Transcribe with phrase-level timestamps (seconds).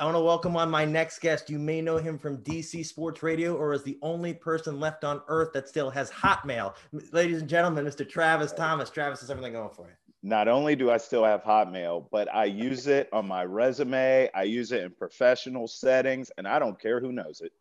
[0.00, 1.50] I want to welcome on my next guest.
[1.50, 5.20] You may know him from DC Sports Radio or as the only person left on
[5.28, 6.72] earth that still has Hotmail.
[7.12, 8.08] Ladies and gentlemen, Mr.
[8.08, 8.88] Travis Thomas.
[8.88, 9.92] Travis, is everything going for you?
[10.22, 14.30] Not only do I still have Hotmail, but I use it on my resume.
[14.34, 17.52] I use it in professional settings, and I don't care who knows it.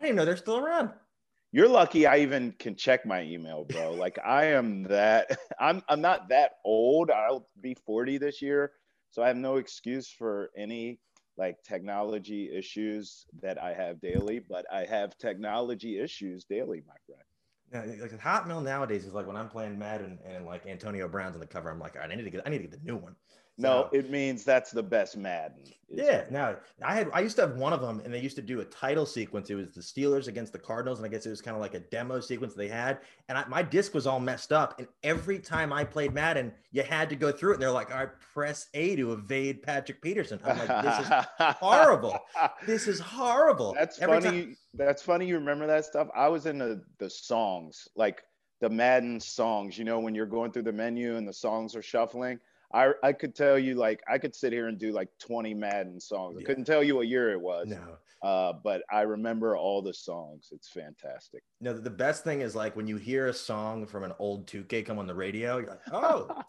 [0.00, 0.88] I didn't know they're still around.
[1.52, 3.92] You're lucky I even can check my email, bro.
[3.92, 7.10] like I am that I'm I'm not that old.
[7.10, 8.72] I'll be 40 this year.
[9.10, 10.98] So I have no excuse for any
[11.38, 17.22] like technology issues that I have daily, but I have technology issues daily, my friend.
[17.72, 21.40] Yeah, like Hotmail nowadays is like when I'm playing Madden and like Antonio Brown's on
[21.40, 22.84] the cover, I'm like, all right, I need to get, I need to get the
[22.84, 23.14] new one.
[23.58, 25.64] No, it means that's the best Madden.
[25.90, 26.24] Yeah.
[26.30, 28.60] Now I had I used to have one of them, and they used to do
[28.60, 29.50] a title sequence.
[29.50, 31.74] It was the Steelers against the Cardinals, and I guess it was kind of like
[31.74, 32.98] a demo sequence they had.
[33.28, 36.82] And I, my disc was all messed up, and every time I played Madden, you
[36.82, 37.54] had to go through it.
[37.54, 41.12] And they're like, "All right, press A to evade Patrick Peterson." I'm like, "This is
[41.58, 42.18] horrible.
[42.66, 44.40] this is horrible." That's every funny.
[44.42, 45.26] Time- that's funny.
[45.26, 46.08] You remember that stuff?
[46.14, 48.22] I was in the the songs, like
[48.60, 49.78] the Madden songs.
[49.78, 52.38] You know, when you're going through the menu and the songs are shuffling
[52.72, 56.00] I I could tell you like I could sit here and do like 20 Madden
[56.00, 56.36] songs.
[56.38, 57.68] I couldn't tell you what year it was.
[57.68, 57.96] No.
[58.22, 60.48] Uh, but I remember all the songs.
[60.50, 61.42] It's fantastic.
[61.60, 64.84] No, the best thing is like when you hear a song from an old 2K
[64.84, 66.42] come on the radio, you're like, oh,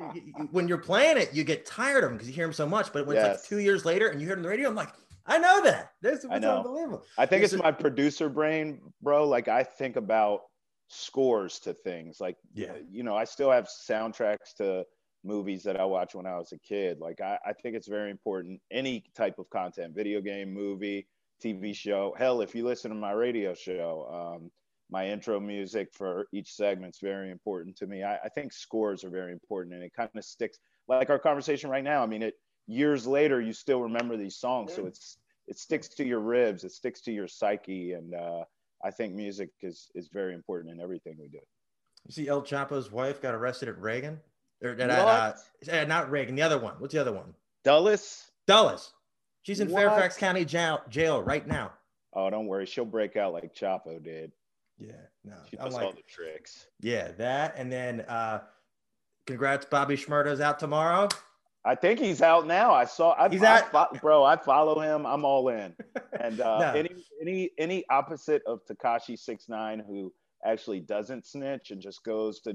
[0.50, 2.92] when you're playing it, you get tired of them because you hear them so much.
[2.92, 3.26] But when yes.
[3.26, 4.92] it's like two years later and you hear it on the radio, I'm like,
[5.26, 5.92] I know that.
[6.02, 7.04] This is unbelievable.
[7.16, 9.26] I think it's my producer brain, bro.
[9.26, 10.42] Like I think about
[10.88, 12.20] scores to things.
[12.20, 14.84] Like, yeah, you know, I still have soundtracks to
[15.24, 17.00] movies that I watched when I was a kid.
[17.00, 18.60] Like I, I think it's very important.
[18.70, 21.06] Any type of content, video game, movie,
[21.42, 22.14] TV show.
[22.16, 24.50] Hell, if you listen to my radio show, um,
[24.90, 28.02] my intro music for each segment's very important to me.
[28.02, 30.58] I, I think scores are very important, and it kind of sticks.
[30.86, 32.02] Like our conversation right now.
[32.02, 32.34] I mean, it
[32.66, 36.72] years later, you still remember these songs, so it's it sticks to your ribs, it
[36.72, 38.44] sticks to your psyche, and uh,
[38.84, 41.40] I think music is is very important in everything we do.
[42.06, 44.20] You see, El Chapo's wife got arrested at Reagan.
[44.64, 45.32] Or, uh,
[45.70, 46.34] uh, not Reagan.
[46.34, 46.74] The other one.
[46.78, 47.34] What's the other one?
[47.64, 48.30] Dulles.
[48.46, 48.92] Dulles.
[49.42, 49.80] She's in what?
[49.82, 51.72] Fairfax County jail, jail right now.
[52.14, 52.66] Oh, don't worry.
[52.66, 54.32] She'll break out like Chapo did.
[54.78, 54.92] Yeah.
[55.24, 55.36] No.
[55.50, 56.66] She does like, all the tricks.
[56.80, 58.40] Yeah, that and then uh
[59.26, 61.08] congrats, Bobby Shmurda's out tomorrow.
[61.66, 62.72] I think he's out now.
[62.72, 63.14] I saw.
[63.18, 64.22] I, he's I, out, bro.
[64.22, 65.06] I follow him.
[65.06, 65.74] I'm all in.
[66.20, 66.78] And uh, no.
[66.78, 70.12] any any any opposite of Tekashi Six Nine, who
[70.44, 72.54] actually doesn't snitch and just goes to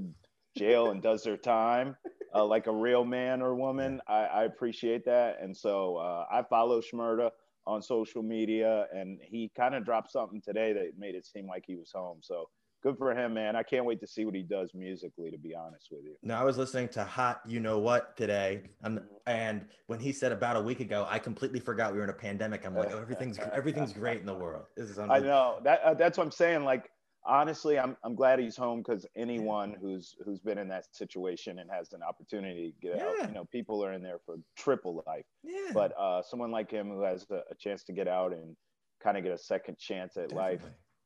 [0.57, 1.95] jail and does their time
[2.33, 4.01] uh, like a real man or woman.
[4.07, 5.37] I, I appreciate that.
[5.41, 7.29] And so uh, I follow Shmurda
[7.65, 11.63] on social media, and he kind of dropped something today that made it seem like
[11.67, 12.19] he was home.
[12.21, 12.49] So
[12.81, 13.55] good for him, man.
[13.55, 16.15] I can't wait to see what he does musically, to be honest with you.
[16.23, 20.31] No, I was listening to Hot You Know What today, and, and when he said
[20.31, 22.65] about a week ago, I completely forgot we were in a pandemic.
[22.65, 24.65] I'm like, oh, everything's everything's great in the world.
[24.75, 26.63] This is I know that uh, that's what I'm saying.
[26.63, 26.89] Like
[27.29, 31.69] honestly, I'm I'm glad he's home because anyone who's who's been in that situation and
[31.71, 33.05] has an opportunity to get yeah.
[33.05, 35.25] out, you know, people are in there for triple life.
[35.43, 35.71] Yeah.
[35.73, 38.55] But uh, someone like him who has a, a chance to get out and
[39.01, 40.57] kind of get a second chance at Definitely.
[40.57, 40.61] life.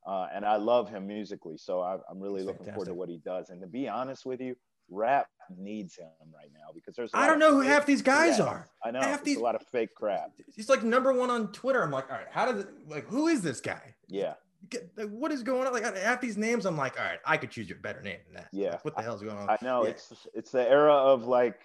[0.05, 2.73] Uh, and I love him musically, so I, am really looking fantastic.
[2.73, 3.51] forward to what he does.
[3.51, 4.55] And to be honest with you,
[4.89, 7.11] rap needs him right now because there's.
[7.13, 8.67] I don't know who half these guys are.
[8.83, 10.31] I know half these, a lot of fake crap.
[10.53, 11.81] He's like number one on Twitter.
[11.81, 13.07] I'm like, all right, how does like?
[13.07, 13.95] Who is this guy?
[14.09, 14.33] Yeah,
[14.73, 15.73] get, what is going on?
[15.73, 18.35] Like half these names, I'm like, all right, I could choose your better name than
[18.35, 18.49] that.
[18.51, 18.71] Yeah.
[18.71, 19.49] Like, what the hell's going on?
[19.49, 19.91] I know yeah.
[19.91, 21.59] it's it's the era of like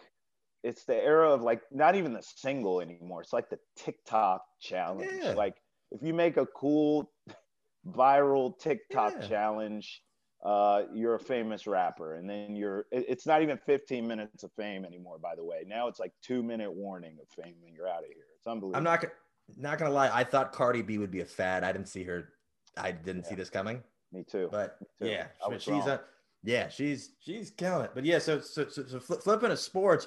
[0.63, 3.23] it's the era of like not even the single anymore.
[3.23, 5.11] It's like the TikTok challenge.
[5.23, 5.33] Yeah.
[5.33, 5.57] Like
[5.91, 7.11] if you make a cool
[7.87, 9.29] viral TikTok yeah.
[9.29, 10.03] challenge,
[10.45, 12.87] uh, you're a famous rapper, and then you're.
[12.93, 15.19] It's not even 15 minutes of fame anymore.
[15.19, 18.07] By the way, now it's like two minute warning of fame, and you're out of
[18.07, 18.25] here.
[18.37, 18.77] It's unbelievable.
[18.77, 19.05] I'm not
[19.57, 20.11] not gonna lie.
[20.13, 21.65] I thought Cardi B would be a fad.
[21.65, 22.29] I didn't see her
[22.79, 23.29] I didn't yeah.
[23.29, 23.83] see this coming.
[24.13, 24.49] Me too.
[24.51, 25.13] But Me too.
[25.13, 25.27] yeah,
[25.59, 25.89] she's wrong.
[25.89, 26.01] a
[26.45, 27.93] yeah, she's she's killing it.
[27.95, 30.07] But yeah, so so so, so flipping to sports,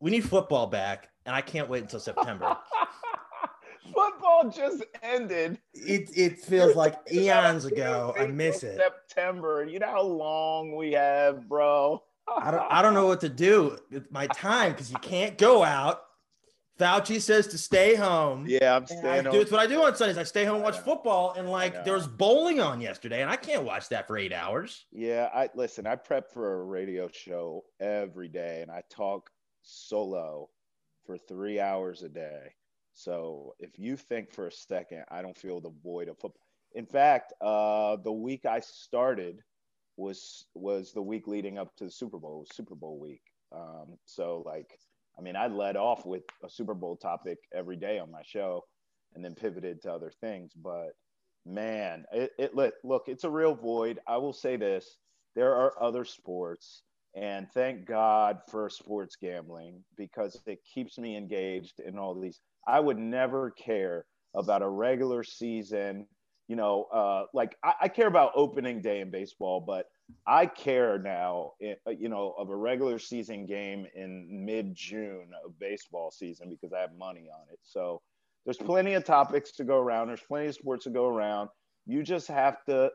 [0.00, 2.56] we need football back, and I can't wait until September.
[3.94, 5.58] football just ended.
[5.74, 8.14] It it feels like eons ago.
[8.18, 8.80] I miss it.
[8.80, 9.64] September.
[9.64, 12.02] You know how long we have, bro.
[12.26, 15.62] I don't I don't know what to do with my time because you can't go
[15.62, 16.02] out.
[16.78, 18.46] Fauci says to stay home.
[18.48, 19.36] Yeah, I'm staying home.
[19.36, 20.18] It's what I do on Sundays.
[20.18, 21.34] I stay home and watch football.
[21.36, 24.86] And like there was bowling on yesterday, and I can't watch that for eight hours.
[24.90, 29.30] Yeah, I listen, I prep for a radio show every day and I talk
[29.62, 30.50] solo
[31.06, 32.54] for three hours a day.
[32.92, 36.40] So if you think for a second I don't feel the void of football.
[36.74, 39.40] In fact, uh, the week I started
[39.96, 43.22] was was the week leading up to the Super Bowl, Super Bowl week.
[43.52, 44.78] Um, so like
[45.18, 48.64] I mean, I led off with a Super Bowl topic every day on my show
[49.14, 50.52] and then pivoted to other things.
[50.54, 50.90] But
[51.46, 54.00] man, it, it look, it's a real void.
[54.06, 54.98] I will say this
[55.34, 56.82] there are other sports,
[57.14, 62.40] and thank God for sports gambling because it keeps me engaged in all these.
[62.66, 66.06] I would never care about a regular season.
[66.48, 69.86] You know, uh, like I, I care about opening day in baseball, but
[70.26, 75.30] I care now, eh, uh, you know, of a regular season game in mid June
[75.44, 77.58] of baseball season because I have money on it.
[77.62, 78.00] So
[78.44, 80.08] there's plenty of topics to go around.
[80.08, 81.48] There's plenty of sports to go around.
[81.86, 82.90] You just have to,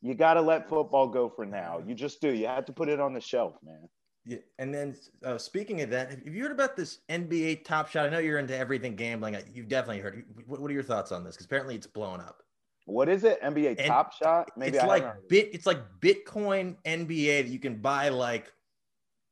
[0.00, 1.80] you got to let football go for now.
[1.84, 2.32] You just do.
[2.32, 3.88] You have to put it on the shelf, man.
[4.24, 8.06] Yeah, and then uh, speaking of that, have you heard about this NBA Top Shot?
[8.06, 9.36] I know you're into everything gambling.
[9.52, 10.24] You've definitely heard.
[10.46, 11.34] What, what are your thoughts on this?
[11.34, 12.40] Because apparently it's blown up.
[12.86, 13.40] What is it?
[13.42, 14.50] NBA and Top Shot?
[14.56, 15.50] Maybe it's I like bit.
[15.52, 18.08] It's like Bitcoin NBA that you can buy.
[18.08, 18.52] Like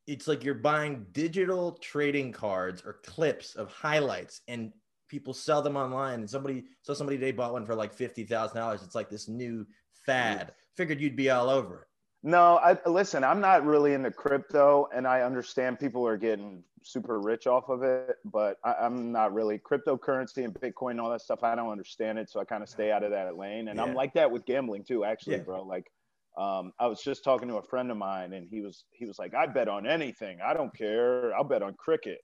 [0.06, 4.72] it's like you're buying digital trading cards or clips of highlights, and
[5.08, 6.20] people sell them online.
[6.20, 8.82] And somebody so somebody they bought one for like fifty thousand dollars.
[8.82, 9.66] It's like this new
[10.06, 10.52] fad.
[10.76, 11.86] Figured you'd be all over it.
[12.22, 13.24] No, I listen.
[13.24, 17.82] I'm not really into crypto, and I understand people are getting super rich off of
[17.82, 21.42] it, but I, am not really cryptocurrency and Bitcoin and all that stuff.
[21.42, 23.68] I don't understand it, so I kind of stay out of that lane.
[23.68, 23.84] And yeah.
[23.84, 25.42] I'm like that with gambling too, actually, yeah.
[25.42, 25.62] bro.
[25.62, 25.90] Like,
[26.36, 29.18] um, I was just talking to a friend of mine, and he was he was
[29.18, 30.40] like, "I bet on anything.
[30.44, 31.34] I don't care.
[31.34, 32.18] I'll bet on cricket."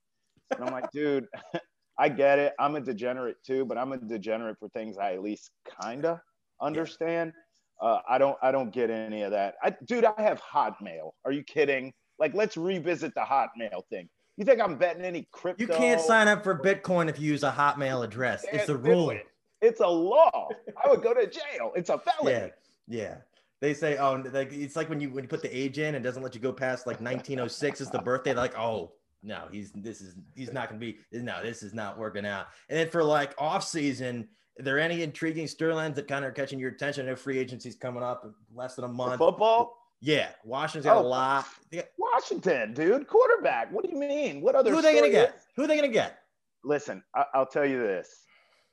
[0.55, 1.25] And I'm like, dude,
[1.99, 2.53] I get it.
[2.59, 5.49] I'm a degenerate too, but I'm a degenerate for things I at least
[5.81, 6.21] kinda
[6.61, 7.33] understand.
[7.35, 7.41] Yeah
[7.81, 9.55] uh, I don't I don't get any of that.
[9.63, 11.11] I, dude, I have Hotmail.
[11.25, 11.93] Are you kidding?
[12.19, 14.09] Like, let's revisit the Hotmail thing.
[14.37, 15.63] You think I'm betting any crypto?
[15.63, 18.45] You can't sign up for Bitcoin if you use a Hotmail address.
[18.51, 19.11] It's a rule.
[19.11, 19.25] It.
[19.61, 20.49] It's a law.
[20.83, 21.71] I would go to jail.
[21.75, 22.31] It's a felony.
[22.31, 22.47] Yeah,
[22.87, 23.15] yeah.
[23.59, 26.03] They say, oh, like it's like when you when you put the age in and
[26.03, 28.33] doesn't let you go past like 1906 is the birthday.
[28.33, 28.91] They're like, oh
[29.23, 32.47] no, he's this is he's not gonna be no, this is not working out.
[32.69, 34.27] And then for like off season,
[34.59, 37.05] are there any intriguing storylines that kind of are catching your attention?
[37.05, 39.17] I know free agency's coming up in less than a month.
[39.17, 39.77] For football?
[39.99, 41.45] Yeah, Washington's got oh, a lot.
[41.71, 41.85] Got...
[41.97, 43.71] Washington, dude, quarterback.
[43.71, 44.41] What do you mean?
[44.41, 44.71] What other?
[44.71, 45.41] Who are they gonna get?
[45.55, 46.19] Who are they gonna get?
[46.63, 48.23] Listen, I- I'll tell you this.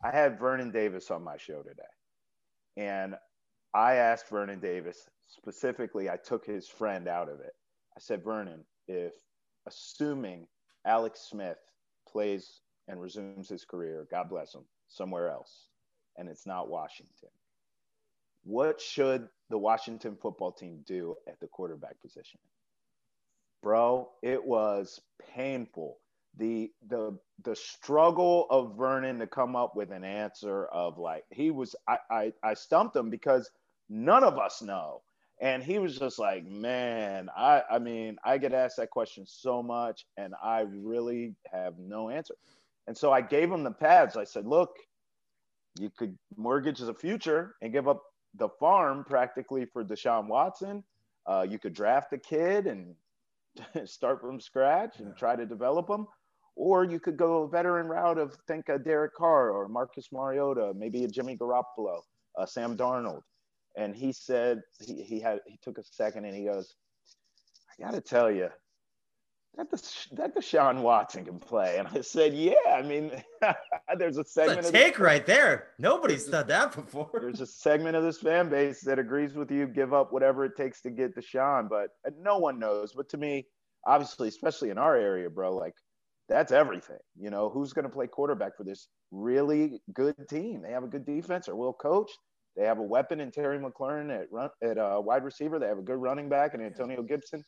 [0.02, 1.82] I had Vernon Davis on my show today,
[2.76, 3.14] and
[3.72, 6.10] I asked Vernon Davis specifically.
[6.10, 7.52] I took his friend out of it.
[7.96, 9.12] I said, Vernon, if
[9.66, 10.46] assuming
[10.86, 11.58] Alex Smith
[12.06, 15.68] plays and resumes his career, God bless him, somewhere else,
[16.16, 17.30] and it's not Washington.
[18.44, 22.40] What should the Washington football team do at the quarterback position?
[23.62, 25.00] Bro, it was
[25.34, 25.98] painful.
[26.36, 31.50] The the the struggle of Vernon to come up with an answer of like he
[31.50, 33.50] was I, I, I stumped him because
[33.88, 35.02] none of us know.
[35.40, 39.62] And he was just like, man, I I mean, I get asked that question so
[39.62, 42.34] much and I really have no answer.
[42.86, 44.16] And so I gave him the pads.
[44.16, 44.76] I said, look,
[45.78, 48.02] you could mortgage the future and give up
[48.36, 50.84] the farm practically for Deshaun Watson.
[51.26, 52.94] Uh, you could draft a kid and
[53.88, 56.06] start from scratch and try to develop them.
[56.56, 60.72] Or you could go a veteran route of think a Derek Carr or Marcus Mariota,
[60.76, 62.00] maybe a Jimmy Garoppolo,
[62.38, 63.22] uh, Sam Darnold.
[63.76, 66.76] And he said he, he had he took a second and he goes,
[67.72, 68.50] I got to tell you,
[69.56, 71.78] that the that Deshaun Watson can play.
[71.78, 72.54] And I said, yeah.
[72.68, 73.10] I mean,
[73.98, 74.66] there's a segment.
[74.66, 75.68] a take right there.
[75.78, 77.10] Nobody's done that before.
[77.12, 79.66] There's a segment of this fan base that agrees with you.
[79.66, 82.92] Give up whatever it takes to get Deshaun, but no one knows.
[82.92, 83.46] But to me,
[83.86, 85.74] obviously, especially in our area, bro, like
[86.28, 86.98] that's everything.
[87.18, 90.62] You know, who's going to play quarterback for this really good team?
[90.62, 92.18] They have a good defense, or well coached.
[92.56, 95.58] They have a weapon in Terry McLaurin at run at uh, wide receiver.
[95.58, 97.44] They have a good running back and Antonio Gibson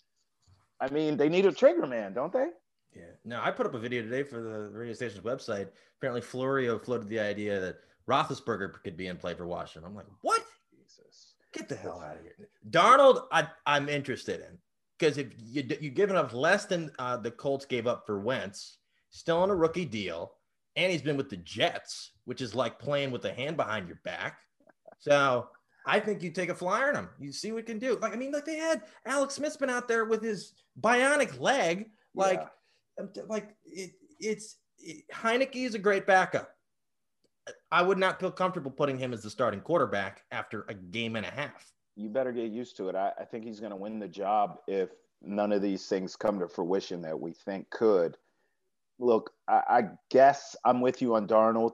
[0.81, 2.49] I mean, they need a trigger man, don't they?
[2.95, 3.03] Yeah.
[3.25, 5.69] No, I put up a video today for the radio station's website.
[5.99, 7.77] Apparently, Florio floated the idea that
[8.09, 9.89] Roethlisberger could be in play for Washington.
[9.89, 10.43] I'm like, what?
[10.71, 12.49] Jesus, get the hell out of here.
[12.71, 14.59] Darnold, I, I'm interested in
[14.99, 18.79] because if you you giving up less than uh, the Colts gave up for Wentz,
[19.11, 20.33] still on a rookie deal,
[20.77, 24.01] and he's been with the Jets, which is like playing with a hand behind your
[24.05, 24.39] back.
[24.99, 25.49] So
[25.87, 27.09] I think you take a flyer on him.
[27.21, 27.97] You see what can do.
[28.03, 31.91] Like, I mean, like they had Alex Smith's been out there with his bionic leg.
[32.15, 32.41] Like,
[32.99, 33.23] yeah.
[33.29, 36.51] Like it, it's it, Heinicke is a great backup.
[37.71, 41.25] I would not feel comfortable putting him as the starting quarterback after a game and
[41.25, 41.73] a half.
[41.95, 42.97] You better get used to it.
[42.97, 44.91] I, I think he's going to win the job if
[45.23, 48.17] none of these things come to fruition that we think could.
[48.99, 51.73] Look, I, I guess I'm with you on Darnold.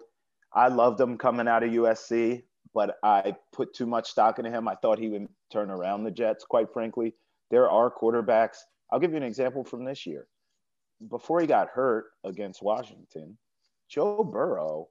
[0.53, 2.43] I loved him coming out of USC
[2.75, 4.69] but I put too much stock into him.
[4.69, 7.15] I thought he would turn around the Jets, quite frankly.
[7.51, 8.59] There are quarterbacks.
[8.91, 10.27] I'll give you an example from this year.
[11.09, 13.37] before he got hurt against Washington,
[13.89, 14.89] Joe Burrow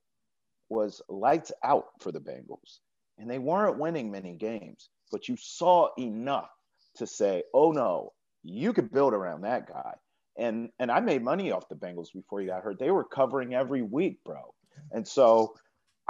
[0.70, 2.80] was lights out for the Bengals.
[3.18, 6.50] And they weren't winning many games, but you saw enough
[6.96, 9.94] to say, oh no, you could build around that guy.
[10.38, 12.80] And and I made money off the Bengals before he got hurt.
[12.80, 14.54] They were covering every week, bro.
[14.92, 15.56] And so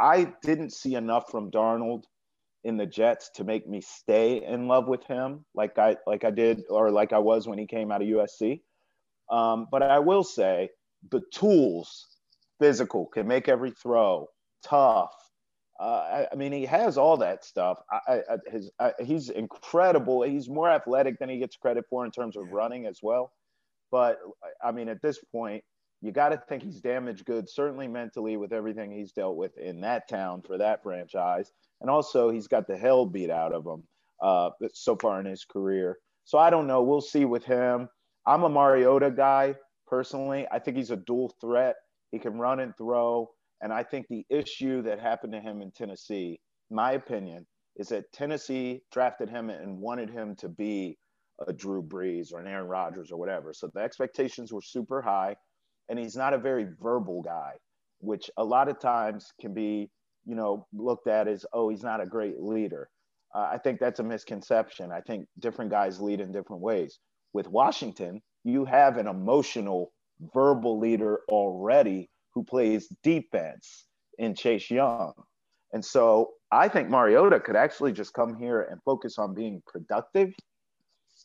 [0.02, 2.04] I didn't see enough from Darnold
[2.64, 6.32] in the Jets to make me stay in love with him like I like I
[6.32, 8.62] did or like I was when he came out of USC.
[9.30, 10.70] Um, but I will say
[11.12, 12.08] the tools,
[12.60, 14.28] physical, can make every throw,
[14.64, 15.14] tough.
[15.80, 17.80] Uh, I, I, mean, he has all that stuff.
[17.92, 20.22] I, I, his, he's incredible.
[20.22, 23.32] He's more athletic than he gets credit for in terms of running as well.
[23.92, 24.20] But
[24.64, 25.64] I mean, at this point,
[26.02, 29.82] you got to think he's damaged goods, certainly mentally with everything he's dealt with in
[29.82, 31.52] that town for that franchise.
[31.80, 33.84] And also, he's got the hell beat out of him
[34.22, 35.98] uh, so far in his career.
[36.24, 36.82] So I don't know.
[36.82, 37.88] We'll see with him.
[38.26, 39.56] I'm a Mariota guy
[39.88, 40.48] personally.
[40.52, 41.76] I think he's a dual threat.
[42.12, 43.30] He can run and throw.
[43.62, 46.40] And I think the issue that happened to him in Tennessee,
[46.72, 47.46] my opinion,
[47.78, 50.98] is that Tennessee drafted him and wanted him to be
[51.48, 53.54] a Drew Brees or an Aaron Rodgers or whatever.
[53.54, 55.36] So the expectations were super high
[55.92, 57.52] and he's not a very verbal guy,
[58.00, 59.90] which a lot of times can be,
[60.26, 62.90] you know, looked at as, oh, he's not a great leader.
[63.36, 64.94] Uh, I think that's a misconception.
[64.94, 67.00] I think different guys lead in different ways.
[67.34, 69.92] With Washington, you have an emotional,
[70.34, 75.12] verbal leader already who plays defense in Chase Young.
[75.74, 80.34] And so I think Mariota could actually just come here and focus on being productive,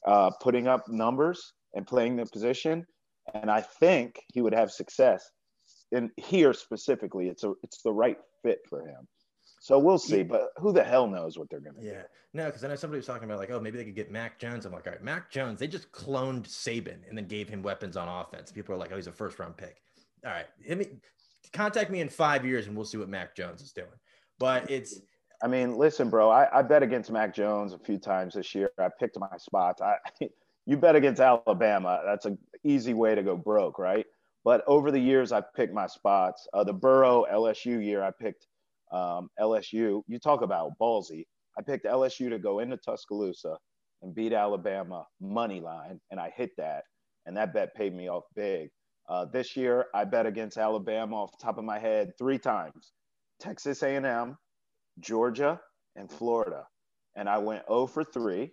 [0.04, 2.84] uh, putting up numbers and playing the position
[3.34, 5.30] and I think he would have success.
[5.92, 9.06] In here specifically, it's a it's the right fit for him.
[9.60, 11.92] So we'll see, but who the hell knows what they're gonna yeah.
[11.92, 12.06] do?
[12.34, 14.38] No, because I know somebody was talking about like, oh, maybe they could get Mac
[14.38, 14.66] Jones.
[14.66, 17.96] I'm like, all right, Mac Jones, they just cloned Saban and then gave him weapons
[17.96, 18.52] on offense.
[18.52, 19.76] People are like, oh, he's a first round pick.
[20.24, 20.86] All right, hit me,
[21.52, 23.88] contact me in five years and we'll see what Mac Jones is doing.
[24.38, 25.00] But it's
[25.42, 28.70] I mean, listen, bro, I, I bet against Mac Jones a few times this year.
[28.78, 29.82] I picked my spots.
[29.82, 29.96] I
[30.66, 32.00] you bet against Alabama.
[32.04, 34.06] That's an easy way to go broke, right?
[34.44, 36.46] But over the years, I've picked my spots.
[36.54, 38.46] Uh, the Burrow LSU year, I picked
[38.92, 40.02] um, LSU.
[40.06, 41.24] You talk about ballsy.
[41.58, 43.56] I picked LSU to go into Tuscaloosa
[44.02, 46.84] and beat Alabama money line, and I hit that,
[47.24, 48.68] and that bet paid me off big.
[49.08, 52.92] Uh, this year, I bet against Alabama off the top of my head three times:
[53.40, 54.36] Texas A&M,
[55.00, 55.60] Georgia,
[55.96, 56.66] and Florida,
[57.16, 58.52] and I went 0 for three.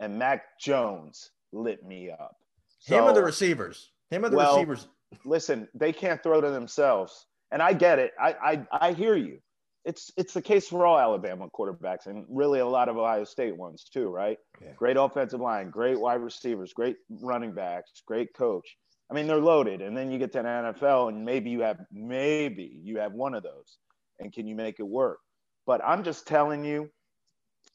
[0.00, 2.39] And Mac Jones lit me up.
[2.80, 3.90] So, Him or the receivers?
[4.10, 4.88] Him or the well, receivers?
[5.24, 8.12] listen, they can't throw to themselves, and I get it.
[8.20, 9.38] I, I I hear you.
[9.84, 13.56] It's it's the case for all Alabama quarterbacks, and really a lot of Ohio State
[13.56, 14.38] ones too, right?
[14.62, 14.72] Yeah.
[14.76, 18.76] Great offensive line, great wide receivers, great running backs, great coach.
[19.10, 21.78] I mean, they're loaded, and then you get to an NFL, and maybe you have
[21.92, 23.78] maybe you have one of those,
[24.18, 25.18] and can you make it work?
[25.66, 26.88] But I'm just telling you,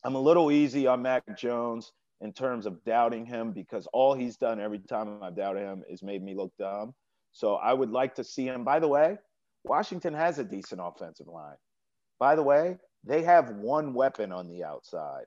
[0.03, 4.37] I'm a little easy on Mac Jones in terms of doubting him because all he's
[4.37, 6.93] done every time I've doubted him is made me look dumb.
[7.31, 8.63] So I would like to see him.
[8.63, 9.17] By the way,
[9.65, 11.57] Washington has a decent offensive line.
[12.19, 15.25] By the way, they have one weapon on the outside.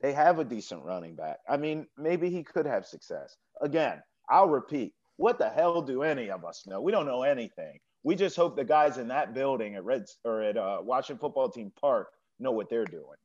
[0.00, 1.38] They have a decent running back.
[1.48, 3.36] I mean, maybe he could have success.
[3.62, 4.92] Again, I'll repeat.
[5.16, 6.80] What the hell do any of us know?
[6.80, 7.78] We don't know anything.
[8.02, 11.50] We just hope the guys in that building at Reds or at uh, Washington Football
[11.50, 13.16] Team Park know what they're doing.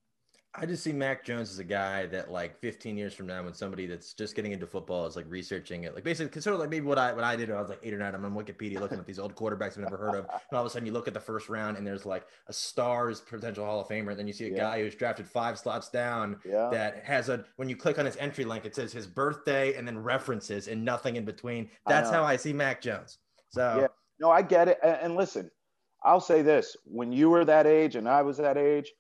[0.56, 3.54] I just see Mac Jones as a guy that like 15 years from now, when
[3.54, 6.72] somebody that's just getting into football is like researching it, like basically sort of like
[6.72, 8.16] maybe what I what I did when I was like eight or nine.
[8.16, 10.66] I'm on Wikipedia looking at these old quarterbacks I've never heard of, and all of
[10.66, 13.80] a sudden you look at the first round and there's like a stars potential Hall
[13.80, 14.58] of Famer, and then you see a yeah.
[14.58, 16.70] guy who's drafted five slots down yeah.
[16.72, 19.88] that has a when you click on his entry link, it says his birthday and
[19.88, 21.70] then references and nothing in between.
[21.86, 23.20] That's I how I see Mac Jones.
[23.50, 23.88] So yeah,
[24.20, 24.80] no, I get it.
[24.84, 25.52] And listen,
[26.04, 28.92] I'll say this: when you were that age and I was that age,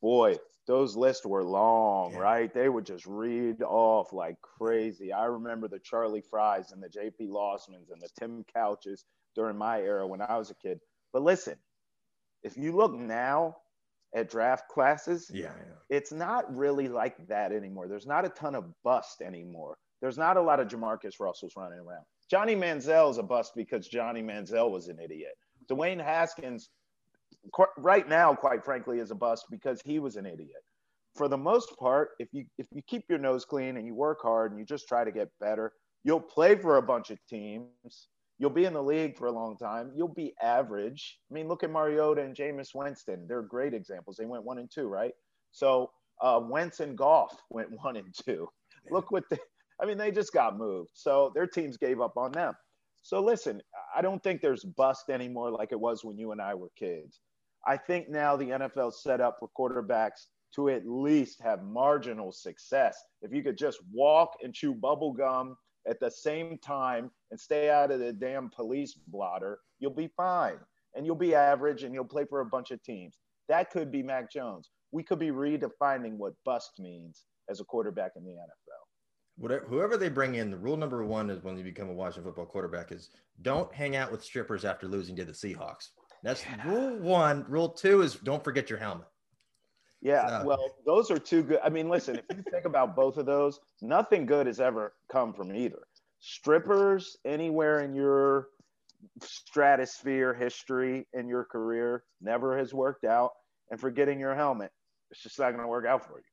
[0.00, 2.18] boy, those lists were long, yeah.
[2.18, 2.52] right?
[2.52, 5.12] They would just read off like crazy.
[5.12, 9.04] I remember the Charlie Fryes and the JP Losmans and the Tim Couches
[9.34, 10.80] during my era when I was a kid.
[11.12, 11.56] But listen,
[12.42, 13.56] if you look now
[14.14, 15.52] at draft classes, yeah,
[15.88, 17.86] it's not really like that anymore.
[17.88, 19.76] There's not a ton of bust anymore.
[20.00, 22.04] There's not a lot of Jamarcus Russells running around.
[22.30, 25.32] Johnny Manziel is a bust because Johnny Manziel was an idiot.
[25.70, 26.70] Dwayne Haskins
[27.78, 30.62] right now, quite frankly, is a bust because he was an idiot.
[31.14, 34.18] For the most part, if you if you keep your nose clean and you work
[34.22, 35.72] hard and you just try to get better,
[36.04, 38.08] you'll play for a bunch of teams.
[38.38, 39.92] You'll be in the league for a long time.
[39.96, 41.18] You'll be average.
[41.30, 43.26] I mean, look at Mariota and Jameis Winston.
[43.26, 44.16] They're great examples.
[44.16, 45.12] They went one and two, right?
[45.52, 45.90] So
[46.20, 48.48] uh, Wentz and Goff went one and two.
[48.90, 49.38] Look what they.
[49.80, 50.90] I mean, they just got moved.
[50.94, 52.54] So their teams gave up on them.
[53.06, 53.62] So listen,
[53.94, 57.20] I don't think there's bust anymore like it was when you and I were kids.
[57.64, 63.00] I think now the NFL set up for quarterbacks to at least have marginal success.
[63.22, 65.56] If you could just walk and chew bubble gum
[65.88, 70.58] at the same time and stay out of the damn police blotter, you'll be fine.
[70.96, 73.18] And you'll be average and you'll play for a bunch of teams.
[73.48, 74.70] That could be Mac Jones.
[74.90, 78.85] We could be redefining what bust means as a quarterback in the NFL.
[79.38, 82.24] Whatever, whoever they bring in, the rule number one is when you become a Washington
[82.24, 83.10] football quarterback is
[83.42, 85.90] don't hang out with strippers after losing to the Seahawks.
[86.22, 86.68] That's yeah.
[86.68, 87.44] rule one.
[87.48, 89.06] Rule two is don't forget your helmet.
[90.00, 90.46] Yeah, so.
[90.46, 91.60] well, those are two good.
[91.62, 95.34] I mean, listen, if you think about both of those, nothing good has ever come
[95.34, 95.86] from either.
[96.20, 98.48] Strippers anywhere in your
[99.22, 103.32] stratosphere history in your career never has worked out.
[103.70, 104.70] And forgetting your helmet,
[105.10, 106.24] it's just not going to work out for you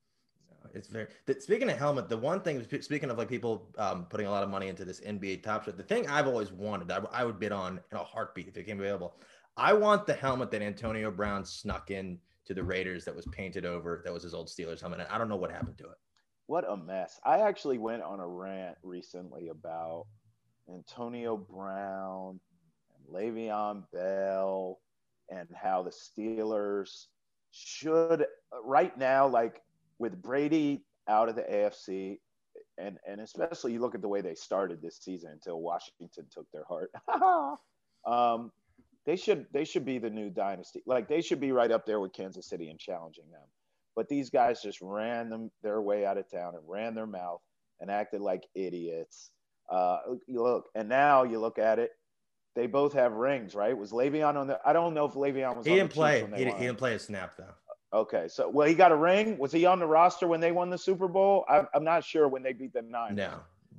[0.73, 1.07] it's very
[1.39, 4.49] speaking of helmet the one thing speaking of like people um, putting a lot of
[4.49, 7.51] money into this nba top shot the thing i've always wanted I, I, would bid
[7.51, 9.15] on in a heartbeat if it came available
[9.57, 13.65] i want the helmet that antonio brown snuck in to the raiders that was painted
[13.65, 15.97] over that was his old steelers helmet and i don't know what happened to it.
[16.47, 17.19] What a mess.
[17.23, 20.07] I actually went on a rant recently about
[20.69, 22.39] antonio brown
[22.95, 24.79] and Le'Veon Bell
[25.29, 27.05] and how the steelers
[27.51, 28.25] should
[28.63, 29.61] right now like
[30.03, 32.17] with Brady out of the AFC,
[32.77, 36.45] and and especially you look at the way they started this season until Washington took
[36.51, 36.91] their heart.
[38.05, 38.51] um,
[39.05, 40.81] they should they should be the new dynasty.
[40.85, 43.47] Like they should be right up there with Kansas City and challenging them.
[43.95, 47.39] But these guys just ran them their way out of town and ran their mouth
[47.79, 49.31] and acted like idiots.
[49.71, 51.91] Uh, you look, and now you look at it.
[52.55, 53.75] They both have rings, right?
[53.75, 54.59] Was Le'Veon on the?
[54.65, 55.65] I don't know if Le'Veon was.
[55.65, 56.27] He didn't play.
[56.35, 57.55] He, he didn't play a snap though.
[57.93, 59.37] Okay, so well, he got a ring.
[59.37, 61.45] Was he on the roster when they won the Super Bowl?
[61.47, 63.17] I, am not sure when they beat the Niners.
[63.17, 63.33] No.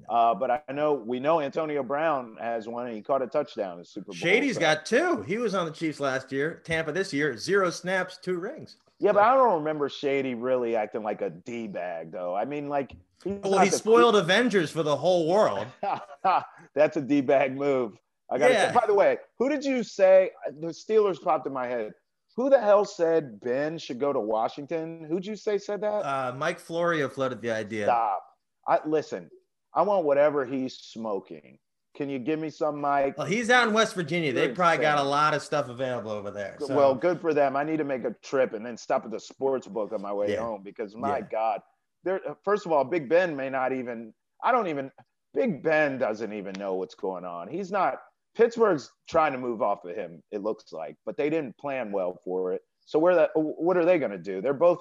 [0.09, 3.78] Uh, but I know we know Antonio Brown has one, and he caught a touchdown
[3.78, 4.14] in Super Bowl.
[4.14, 4.61] Shady's so.
[4.61, 5.23] got two.
[5.23, 6.61] He was on the Chiefs last year.
[6.64, 8.76] Tampa this year, zero snaps, two rings.
[9.00, 12.37] Yeah, but I don't remember Shady really acting like a d bag, though.
[12.37, 15.66] I mean, like well, he spoiled cool- Avengers for the whole world.
[16.74, 17.98] That's a d bag move.
[18.31, 18.53] I got.
[18.53, 18.72] Yeah.
[18.72, 21.92] By the way, who did you say the Steelers popped in my head?
[22.37, 25.07] Who the hell said Ben should go to Washington?
[25.09, 26.05] Who'd you say said that?
[26.05, 27.85] Uh, Mike Florio floated the idea.
[27.85, 28.25] Stop.
[28.66, 29.31] I listen.
[29.73, 31.59] I want whatever he's smoking.
[31.97, 33.16] Can you give me some, Mike?
[33.16, 34.33] Well, he's out in West Virginia.
[34.33, 36.57] They probably got a lot of stuff available over there.
[36.59, 36.75] So.
[36.75, 37.55] Well, good for them.
[37.55, 40.12] I need to make a trip and then stop at the sports book on my
[40.12, 40.40] way yeah.
[40.40, 41.27] home because my yeah.
[41.31, 41.61] God,
[42.03, 42.20] there.
[42.44, 44.12] First of all, Big Ben may not even.
[44.42, 44.90] I don't even.
[45.35, 47.47] Big Ben doesn't even know what's going on.
[47.47, 47.99] He's not.
[48.37, 52.18] Pittsburgh's trying to move off of him, it looks like, but they didn't plan well
[52.25, 52.62] for it.
[52.87, 54.40] So where that what are they going to do?
[54.40, 54.79] They're both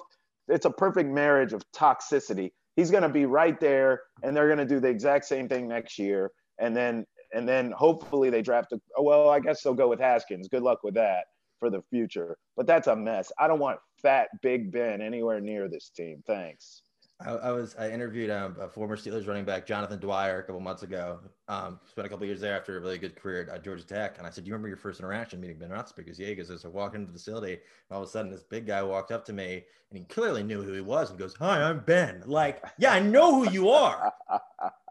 [0.48, 2.52] it's a perfect marriage of toxicity.
[2.76, 5.68] He's going to be right there and they're going to do the exact same thing
[5.68, 9.74] next year and then and then hopefully they draft a oh, well, I guess they'll
[9.74, 10.48] go with Haskins.
[10.48, 11.24] Good luck with that
[11.58, 12.36] for the future.
[12.56, 13.32] But that's a mess.
[13.38, 16.22] I don't want fat Big Ben anywhere near this team.
[16.26, 16.82] Thanks.
[17.24, 20.60] I, I, was I interviewed um, a former Steelers running back Jonathan Dwyer a couple
[20.60, 21.20] months ago.
[21.48, 24.26] Um, spent a couple years there after a really good career at Georgia Tech, and
[24.26, 27.06] I said, "Do you remember your first interaction meeting Ben Roethlisberger?" As I walked into
[27.06, 27.58] the facility,
[27.90, 30.62] all of a sudden this big guy walked up to me, and he clearly knew
[30.62, 34.12] who he was, and goes, "Hi, I'm Ben." Like, yeah, I know who you are.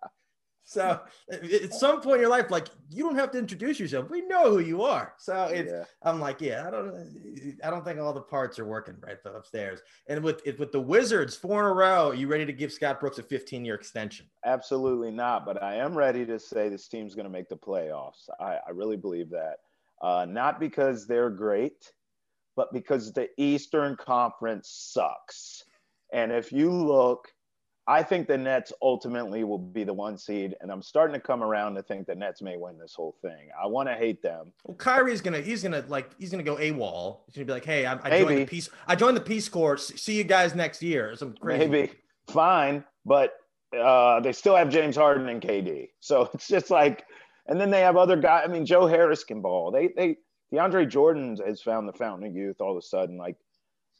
[0.73, 0.99] So
[1.31, 4.09] at some point in your life, like you don't have to introduce yourself.
[4.09, 5.13] We know who you are.
[5.19, 5.83] So it's yeah.
[6.01, 9.81] I'm like, yeah, I don't I don't think all the parts are working right upstairs.
[10.07, 12.99] And with with the Wizards, four in a row, are you ready to give Scott
[12.99, 14.25] Brooks a 15 year extension?
[14.45, 15.45] Absolutely not.
[15.45, 18.29] But I am ready to say this team's going to make the playoffs.
[18.39, 19.57] I, I really believe that.
[20.01, 21.91] Uh, not because they're great,
[22.55, 25.63] but because the Eastern Conference sucks.
[26.11, 27.32] And if you look
[27.85, 31.43] I think the Nets ultimately will be the one seed, and I'm starting to come
[31.43, 33.49] around to think the Nets may win this whole thing.
[33.61, 34.53] I want to hate them.
[34.63, 37.19] Well, Kyrie's gonna he's gonna like he's gonna go AWOL.
[37.25, 38.69] He's gonna be like, hey, I, I joined the peace.
[38.87, 39.77] I joined the Peace Corps.
[39.77, 41.15] See you guys next year.
[41.17, 41.67] Some crazy.
[41.67, 41.91] Maybe
[42.27, 43.33] fine, but
[43.77, 47.03] uh, they still have James Harden and KD, so it's just like,
[47.47, 48.43] and then they have other guys.
[48.47, 49.71] I mean, Joe Harris can ball.
[49.71, 50.17] They they
[50.53, 53.17] DeAndre Jordan has found the fountain of youth all of a sudden.
[53.17, 53.35] Like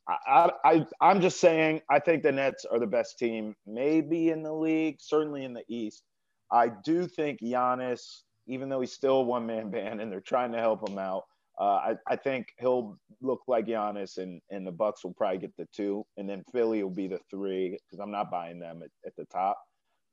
[0.08, 4.44] I, I, I'm just saying, I think the Nets are the best team, maybe in
[4.44, 6.04] the league, certainly in the East.
[6.52, 10.52] I do think Giannis, even though he's still a one man band and they're trying
[10.52, 11.24] to help him out,
[11.60, 15.56] uh, I, I think he'll look like Giannis, and, and the Bucks will probably get
[15.56, 18.90] the two, and then Philly will be the three because I'm not buying them at,
[19.06, 19.62] at the top.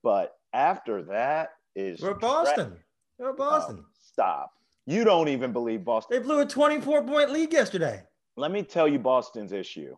[0.03, 2.76] But after that is we're Boston.
[3.18, 3.79] We're Boston.
[3.81, 4.50] Oh, stop.
[4.87, 6.18] You don't even believe Boston.
[6.18, 8.03] They blew a 24 point lead yesterday
[8.37, 9.97] let me tell you Boston's issue.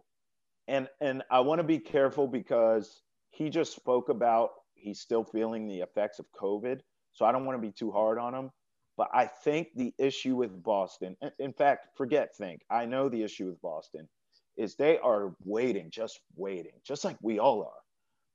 [0.69, 5.67] And and I want to be careful because he just spoke about he's still feeling
[5.67, 6.81] the effects of COVID.
[7.13, 8.51] So I don't want to be too hard on him.
[8.97, 12.63] But I think the issue with Boston, in fact, forget think.
[12.71, 14.09] I know the issue with Boston
[14.57, 17.81] is they are waiting, just waiting, just like we all are,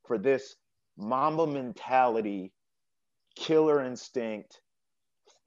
[0.08, 0.56] for this
[0.98, 2.52] Mamba mentality,
[3.36, 4.62] killer instinct,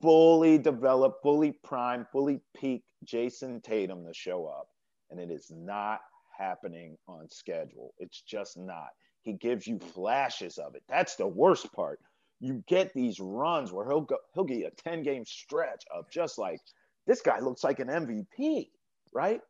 [0.00, 4.68] fully developed, fully primed, fully peak Jayson Tatum to show up.
[5.10, 6.00] And it is not
[6.38, 7.94] happening on schedule.
[7.98, 8.88] It's just not.
[9.22, 10.82] He gives you flashes of it.
[10.88, 12.00] That's the worst part
[12.40, 16.38] you get these runs where he'll go he'll get a 10 game stretch of just
[16.38, 16.58] like
[17.06, 18.68] this guy looks like an MVP,
[19.12, 19.40] right?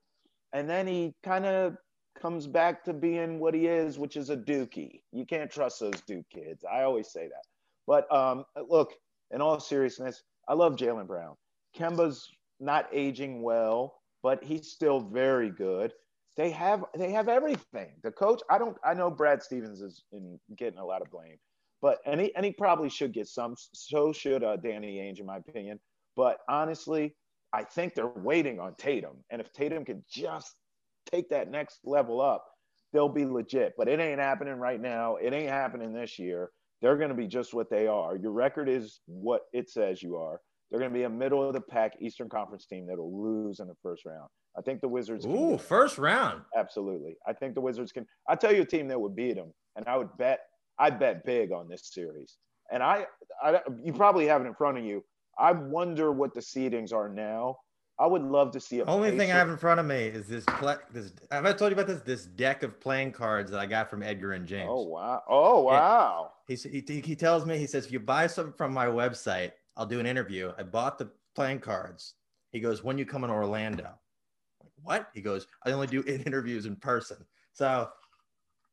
[0.53, 1.77] And then he kind of
[2.21, 5.01] comes back to being what he is, which is a dookie.
[5.13, 6.65] You can't trust those Duke kids.
[6.71, 7.45] I always say that.
[7.87, 8.93] But um, look,
[9.31, 11.37] in all seriousness, I love Jaylen Brown.
[11.79, 12.29] Kemba's
[12.61, 15.95] not aging well, but he's still very good.
[16.37, 17.93] They have they have everything.
[18.03, 21.39] The coach, I don't I know Brad Stevens is in getting a lot of blame
[21.83, 23.55] but and he and he probably should get some.
[23.75, 25.81] So should uh, Danny Ainge, in my opinion.
[26.17, 27.15] But honestly,
[27.53, 30.55] I think they're waiting on Tatum, and if Tatum can just
[31.11, 32.45] take that next level up,
[32.93, 33.75] they'll be legit.
[33.79, 35.17] But it ain't happening right now.
[35.17, 36.51] It ain't happening this year.
[36.81, 38.17] They're going to be just what they are.
[38.17, 40.41] Your record is what it says you are.
[40.71, 43.67] They're going to be a middle of the pack Eastern Conference team that'll lose in
[43.67, 44.29] the first round.
[44.57, 45.27] I think the Wizards.
[45.27, 46.43] Ooh, first round.
[46.57, 47.17] Absolutely.
[47.27, 48.07] I think the Wizards can.
[48.29, 50.41] I'll tell you a team that would beat them, and I would bet
[50.79, 52.39] I bet big on this series.
[52.73, 53.07] And I,
[53.43, 55.05] I, you probably have it in front of you.
[55.39, 57.57] I wonder what the seedings are now.
[58.01, 58.85] I would love to see a.
[58.87, 60.47] Only thing I have in front of me is this.
[60.91, 62.01] This have I told you about this?
[62.01, 64.71] This deck of playing cards that I got from Edgerrin James.
[64.73, 65.23] Oh wow!
[65.29, 66.33] Oh wow!
[66.49, 69.85] He he, he tells me he says if you buy something from my website, I'll
[69.85, 70.51] do an interview.
[70.57, 72.15] I bought the playing cards.
[72.53, 73.91] He goes when you come in Orlando.
[74.63, 75.09] Like, what?
[75.13, 77.19] He goes I only do interviews in person.
[77.53, 77.91] So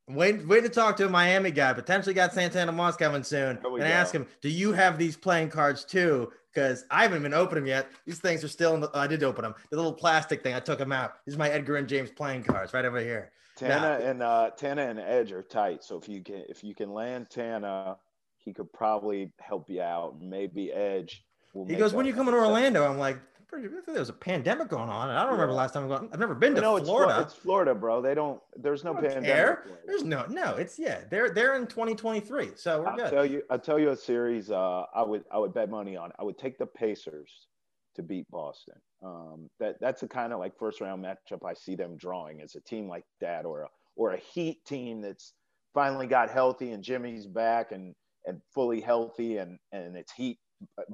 [0.10, 1.74] Wait, wait to talk to a Miami guy.
[1.74, 5.84] Potentially got Santana Moss coming soon, and ask him, "Do you have these playing cards
[5.84, 7.88] too?" Because I haven't even opened them yet.
[8.06, 8.90] These things are still in the.
[8.94, 9.54] Oh, I did open them.
[9.70, 10.56] The little plastic thing.
[10.56, 11.16] I took them out.
[11.26, 13.32] These are my Edgerrin James playing cards right over here.
[13.58, 15.84] Tana now, and uh, Tana and Edge are tight.
[15.84, 17.98] So if you can if you can land Tana,
[18.38, 20.22] he could probably help you out.
[20.22, 21.26] Maybe Edge.
[21.68, 23.68] he goes, "When you come to Orlando?" I'm like, pretty.
[23.86, 26.36] there was a pandemic going on, and I don't remember last time I I've never
[26.36, 27.22] been to no, Florida.
[27.22, 28.02] It's, it's Florida, bro.
[28.02, 28.42] They don't.
[28.56, 29.26] There's no pandemic.
[29.26, 29.66] Care.
[29.86, 30.26] There's no.
[30.30, 31.02] No, it's yeah.
[31.10, 33.12] They're they're in 2023, so we're I'll good.
[33.12, 34.52] Tell you, I'll tell you a series.
[34.52, 36.12] Uh, I would I would bet money on.
[36.20, 37.48] I would take the Pacers
[37.96, 38.76] to beat Boston.
[39.04, 42.56] Um, that that's the kind of like first round matchup I see them drawing as
[42.56, 45.34] a team like that, or a or a Heat team that's
[45.74, 47.94] finally got healthy and Jimmy's back and
[48.26, 50.38] and fully healthy and and it's Heat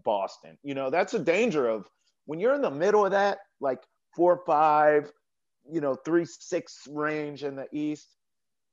[0.04, 0.58] Boston.
[0.64, 1.88] You know, that's a danger of
[2.26, 3.80] when you're in the middle of that, like
[4.16, 5.12] four, five,
[5.70, 8.16] you know, three, six range in the East,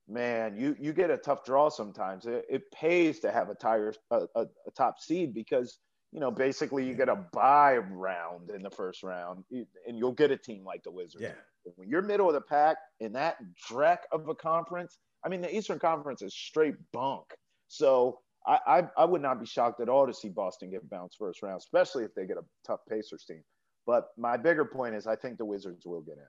[0.08, 2.26] man, you you get a tough draw sometimes.
[2.26, 5.78] It, it pays to have a tire a, a, a, top seed because
[6.12, 10.30] you know basically you get a buy round in the first round, and you'll get
[10.30, 11.22] a team like the Wizards.
[11.22, 11.32] Yeah.
[11.76, 13.36] When you're middle of the pack in that
[13.70, 17.26] dreck of a conference, I mean the Eastern Conference is straight bunk.
[17.68, 21.18] So I, I, I would not be shocked at all to see Boston get bounced
[21.18, 23.42] first round, especially if they get a tough Pacers team.
[23.86, 26.24] But my bigger point is, I think the Wizards will get in.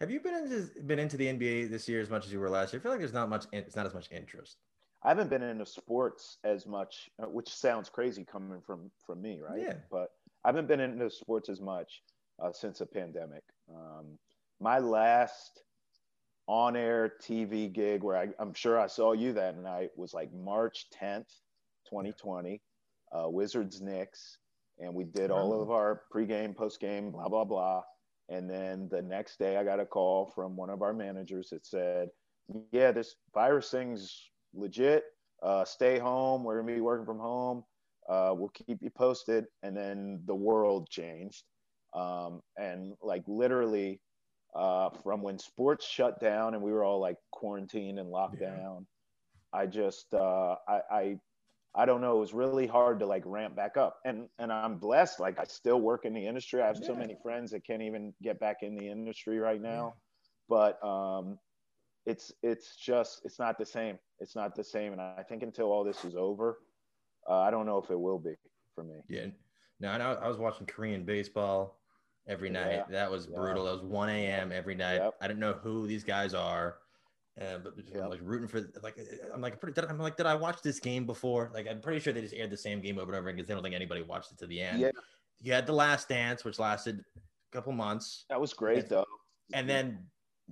[0.00, 2.50] Have you been into been into the NBA this year as much as you were
[2.50, 2.80] last year?
[2.80, 3.44] I feel like there's not much.
[3.52, 4.56] It's not as much interest.
[5.04, 9.40] I haven't been into sports as much, uh, which sounds crazy coming from from me,
[9.40, 9.60] right?
[9.60, 9.74] Yeah.
[9.90, 10.08] But
[10.44, 12.02] I haven't been into sports as much
[12.42, 13.42] uh, since the pandemic.
[13.72, 14.18] Um,
[14.60, 15.62] my last
[16.46, 20.86] on-air TV gig where I, am sure I saw you that night was like March
[21.00, 21.28] 10th,
[21.88, 22.60] 2020,
[23.12, 24.38] uh, Wizards Knicks,
[24.78, 27.82] and we did all of our pregame, postgame, blah blah blah.
[28.28, 31.66] And then the next day, I got a call from one of our managers that
[31.66, 32.08] said,
[32.72, 35.04] "Yeah, this virus thing's legit.
[35.42, 36.44] Uh, stay home.
[36.44, 37.64] We're gonna be working from home.
[38.08, 41.44] Uh, we'll keep you posted." And then the world changed,
[41.94, 44.00] um, and like literally
[44.54, 48.56] uh, from when sports shut down and we were all like quarantined and locked yeah.
[48.56, 48.86] down.
[49.52, 51.18] I just uh, I, I
[51.74, 52.16] I don't know.
[52.16, 55.20] It was really hard to like ramp back up, and and I'm blessed.
[55.20, 56.62] Like I still work in the industry.
[56.62, 56.86] I have yeah.
[56.86, 60.76] so many friends that can't even get back in the industry right now, yeah.
[60.78, 61.38] but um,
[62.04, 63.98] it's it's just it's not the same.
[64.20, 66.58] It's not the same, and I think until all this is over,
[67.28, 68.34] uh, I don't know if it will be
[68.74, 68.96] for me.
[69.08, 69.26] Yeah.
[69.80, 71.81] Now I I was watching Korean baseball
[72.26, 72.72] every night.
[72.72, 72.84] Yeah.
[72.90, 73.64] That was brutal.
[73.64, 74.52] That was 1 a.m.
[74.52, 74.96] every night.
[74.96, 75.14] Yep.
[75.20, 76.76] I didn't know who these guys are.
[77.40, 78.02] Uh, but yep.
[78.04, 78.94] I'm like rooting for like
[79.32, 81.50] I'm like pretty I'm like did I watch this game before?
[81.54, 83.48] Like I'm pretty sure they just aired the same game over and over again because
[83.48, 84.80] they don't think anybody watched it to the end.
[84.80, 84.90] Yeah.
[85.40, 88.26] You had the Last Dance, which lasted a couple months.
[88.28, 89.06] That was great and, though.
[89.54, 89.98] And then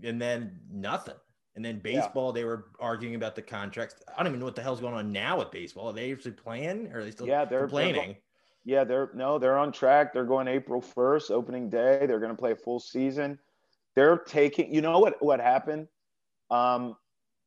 [0.02, 1.16] and then nothing.
[1.56, 2.40] And then baseball, yeah.
[2.40, 3.96] they were arguing about the contracts.
[4.08, 5.88] I don't even know what the hell's going on now with baseball.
[5.88, 8.16] Are they actually playing or are they still yeah, they're complaining?
[8.64, 10.12] Yeah, they're no, they're on track.
[10.12, 12.04] They're going April 1st, opening day.
[12.06, 13.38] They're going to play a full season.
[13.96, 15.88] They're taking, you know what what happened?
[16.50, 16.96] Um,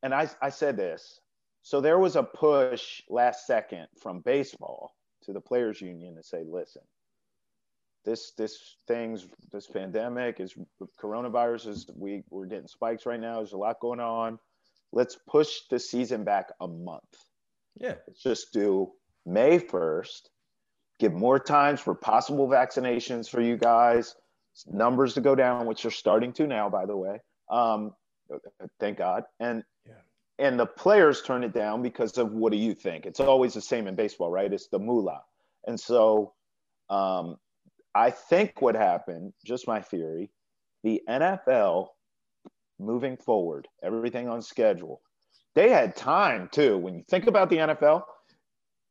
[0.02, 1.20] and I I said this.
[1.62, 4.92] So there was a push last second from baseball
[5.24, 6.82] to the players union to say, listen,
[8.06, 10.56] this this things this pandemic is
[11.02, 13.38] coronavirus is we we're getting spikes right now.
[13.38, 14.40] There's a lot going on.
[14.92, 17.04] Let's push the season back a month.
[17.76, 17.96] Yeah.
[18.08, 18.92] Let's just do
[19.26, 20.30] May 1st.
[21.00, 24.16] Give more times for possible vaccinations for you guys.
[24.68, 27.20] Numbers to go down, which are starting to now, by the way.
[27.50, 27.92] Um,
[28.80, 29.24] thank God.
[29.40, 29.94] And yeah.
[30.38, 33.06] and the players turn it down because of what do you think?
[33.06, 34.52] It's always the same in baseball, right?
[34.52, 35.24] It's the moolah.
[35.66, 36.34] And so
[36.90, 37.38] um,
[37.96, 40.30] I think what happened, just my theory,
[40.84, 41.88] the NFL
[42.80, 45.02] moving forward, everything on schedule,
[45.56, 46.78] they had time too.
[46.78, 48.04] When you think about the NFL,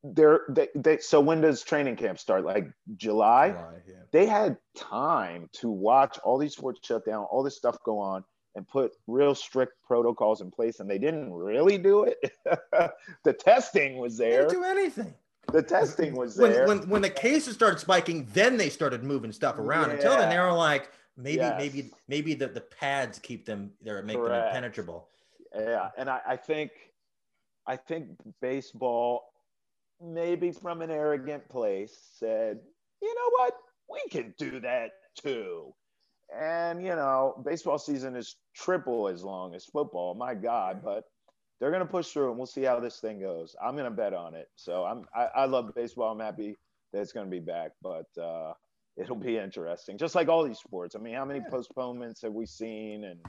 [0.05, 2.45] they're they, they so when does training camp start?
[2.45, 3.51] Like July?
[3.51, 3.95] July yeah.
[4.11, 8.25] They had time to watch all these sports shut down, all this stuff go on,
[8.55, 12.19] and put real strict protocols in place, and they didn't really do it.
[13.25, 14.43] the testing was there.
[14.43, 15.15] They didn't do anything
[15.51, 16.67] the testing was there.
[16.67, 19.89] When, when, when the cases started spiking, then they started moving stuff around.
[19.89, 19.97] Yeah.
[19.97, 21.55] Until then, they were like, maybe, yes.
[21.59, 25.09] maybe, maybe the, the pads keep them, they're making them impenetrable.
[25.55, 25.91] Yeah.
[25.97, 26.71] And I, I think,
[27.67, 28.09] I think
[28.41, 29.32] baseball,
[30.03, 32.59] maybe from an arrogant place, said,
[33.01, 33.55] you know what?
[33.91, 35.75] We can do that too.
[36.35, 40.15] And, you know, baseball season is triple as long as football.
[40.15, 40.81] My God.
[40.83, 41.05] But
[41.61, 43.55] they're going to push through and we'll see how this thing goes.
[43.63, 44.49] I'm going to bet on it.
[44.57, 46.13] So I'm, I, I love baseball.
[46.13, 46.57] I'm happy
[46.93, 48.55] that it's going to be back, but uh,
[48.97, 49.99] it'll be interesting.
[49.99, 50.97] Just like all these sports.
[50.97, 51.51] I mean, how many yeah.
[51.51, 53.05] postponements have we seen?
[53.05, 53.21] And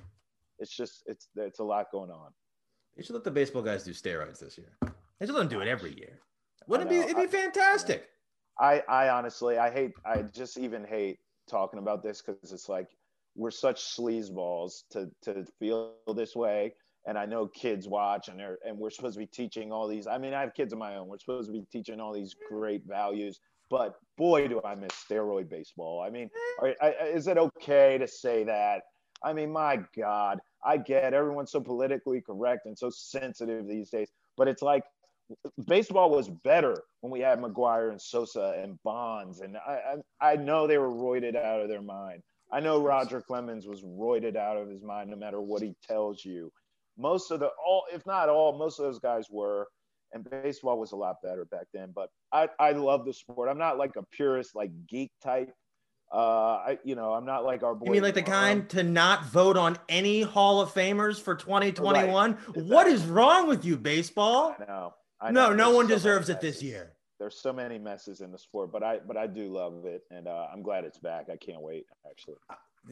[0.59, 2.31] it's just, it's, it's a lot going on.
[2.95, 4.77] They should let the baseball guys do steroids this year.
[5.19, 6.19] They should let them do it every year.
[6.67, 8.07] Wouldn't it be, it'd be fantastic.
[8.59, 12.87] I, I honestly, I hate, I just even hate talking about this because it's like,
[13.35, 16.73] we're such sleazeballs to, to feel this way
[17.05, 20.07] and I know kids watch and they're and we're supposed to be teaching all these.
[20.07, 21.07] I mean, I have kids of my own.
[21.07, 25.49] We're supposed to be teaching all these great values, but boy, do I miss steroid
[25.49, 26.01] baseball.
[26.01, 26.29] I mean,
[26.61, 26.67] eh.
[26.67, 28.83] are, I, is it okay to say that?
[29.23, 34.09] I mean, my God, I get everyone's so politically correct and so sensitive these days,
[34.37, 34.83] but it's like
[35.67, 40.35] baseball was better when we had McGwire and Sosa and Bonds, and I, I, I
[40.35, 42.21] know they were roided out of their mind.
[42.53, 46.23] I know Roger Clemens was roided out of his mind no matter what he tells
[46.23, 46.51] you.
[46.97, 49.67] Most of the all if not all most of those guys were
[50.13, 53.49] and baseball was a lot better back then but i i love the sport.
[53.49, 55.51] I'm not like a purist like geek type.
[56.13, 56.17] Uh
[56.67, 59.25] i you know i'm not like our boy you mean like the kind to not
[59.25, 62.65] vote on any hall of famers for 2021 right.
[62.65, 64.55] what is wrong with you baseball?
[64.59, 64.93] I know,
[65.23, 65.49] I know.
[65.49, 66.93] no no one so deserves it this year.
[67.19, 70.27] There's so many messes in the sport but i but i do love it and
[70.27, 71.27] uh, i'm glad it's back.
[71.31, 72.35] I can't wait actually.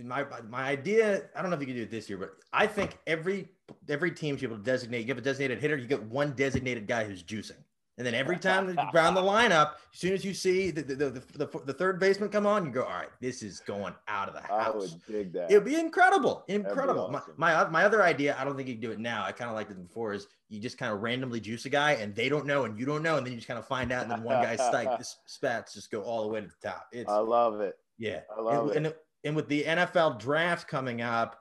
[0.04, 2.65] My my idea i don't know if you can do it this year but i
[2.65, 3.50] think every
[3.89, 6.32] every team should be able to designate you have a designated hitter you get one
[6.32, 7.62] designated guy who's juicing
[8.02, 11.46] and then every time around the lineup as soon as you see the the, the,
[11.46, 14.34] the, the third baseman come on you go all right this is going out of
[14.34, 15.52] the house I would dig that.
[15.52, 17.34] it would be incredible incredible awesome.
[17.38, 19.50] my, my, my other idea i don't think you can do it now i kind
[19.50, 22.28] of liked it before is you just kind of randomly juice a guy and they
[22.28, 24.12] don't know and you don't know and then you just kind of find out and
[24.12, 27.10] then one guy's like this spats just go all the way to the top it's
[27.10, 28.78] i love it yeah i love it, it.
[28.78, 31.40] And, and with the NFL draft coming up,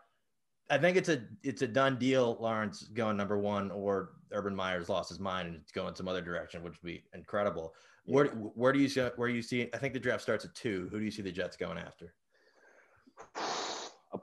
[0.71, 2.37] I think it's a it's a done deal.
[2.41, 6.23] Lawrence going number one, or Urban Meyer's lost his mind and it's going some other
[6.23, 7.75] direction, which would be incredible.
[8.05, 8.15] Yeah.
[8.17, 9.69] Where where do you see where do you see?
[9.75, 10.89] I think the draft starts at two.
[10.91, 12.15] Who do you see the Jets going after?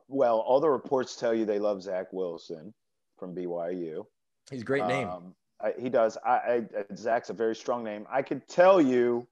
[0.09, 2.73] Well, all the reports tell you they love Zach Wilson
[3.17, 4.03] from BYU.
[4.51, 5.07] He's a great name.
[5.07, 6.17] Um, I, he does.
[6.25, 8.05] I, I, Zach's a very strong name.
[8.11, 9.27] I could tell you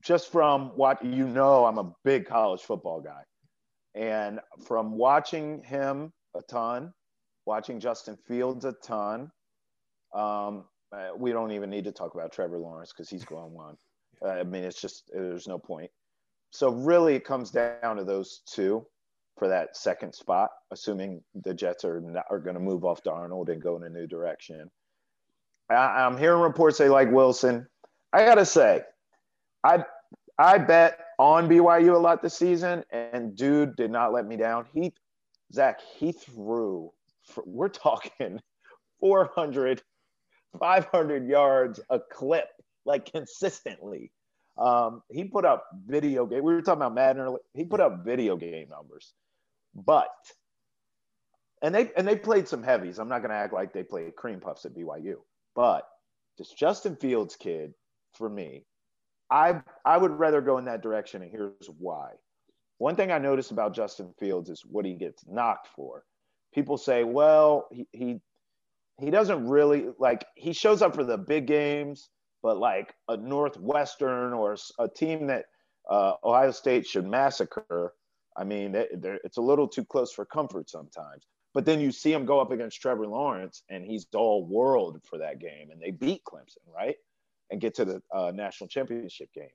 [0.00, 3.22] just from what you know, I'm a big college football guy.
[3.94, 6.92] And from watching him a ton,
[7.46, 9.30] watching Justin Fields a ton,
[10.16, 13.76] um, uh, we don't even need to talk about Trevor Lawrence because he's going one.
[14.24, 15.90] Uh, I mean, it's just, there's no point.
[16.50, 18.86] So, really, it comes down to those two
[19.36, 23.60] for that second spot, assuming the Jets are, are going to move off Darnold and
[23.60, 24.70] go in a new direction.
[25.68, 27.66] I, I'm hearing reports they like Wilson.
[28.12, 28.82] I got to say,
[29.64, 29.84] I
[30.38, 34.66] I bet on BYU a lot this season, and dude did not let me down.
[34.72, 34.92] He,
[35.52, 36.92] Zach, he threw.
[37.24, 38.40] For, we're talking
[39.00, 39.82] 400,
[40.58, 42.48] 500 yards a clip,
[42.84, 44.12] like consistently.
[44.58, 46.42] Um, he put up video game.
[46.42, 47.40] We were talking about Madden earlier.
[47.54, 49.12] He put up video game numbers,
[49.74, 50.08] but
[51.62, 52.98] and they and they played some heavies.
[52.98, 55.16] I'm not going to act like they played cream puffs at BYU,
[55.54, 55.86] but
[56.38, 57.74] this Justin Fields kid
[58.14, 58.64] for me
[59.30, 62.12] I I would rather go in that direction, and here's why.
[62.78, 66.04] One thing I notice about Justin Fields is what he gets knocked for.
[66.54, 68.20] People say, well, he he,
[69.00, 72.08] he doesn't really like he shows up for the big games,
[72.42, 75.46] but like a Northwestern or a team that
[75.90, 77.94] uh, Ohio State should massacre.
[78.36, 81.26] I mean, it's a little too close for comfort sometimes.
[81.54, 85.16] But then you see him go up against Trevor Lawrence, and he's all world for
[85.18, 86.96] that game, and they beat Clemson, right?
[87.50, 89.48] And get to the uh, national championship game.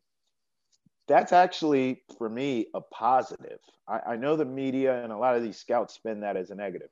[1.07, 3.59] That's actually, for me, a positive.
[3.87, 6.55] I, I, know the media and a lot of these scouts spin that as a
[6.55, 6.89] negative.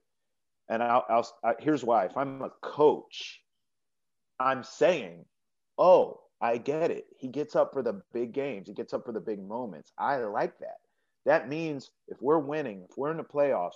[0.70, 2.06] And I'll, I'll I, here's why.
[2.06, 3.42] If I'm a coach,
[4.40, 5.26] I'm saying,
[5.78, 7.06] oh, I get it.
[7.18, 8.68] He gets up for the big games.
[8.68, 9.92] He gets up for the big moments.
[9.98, 10.78] I like that.
[11.26, 13.76] That means if we're winning, if we're in the playoffs,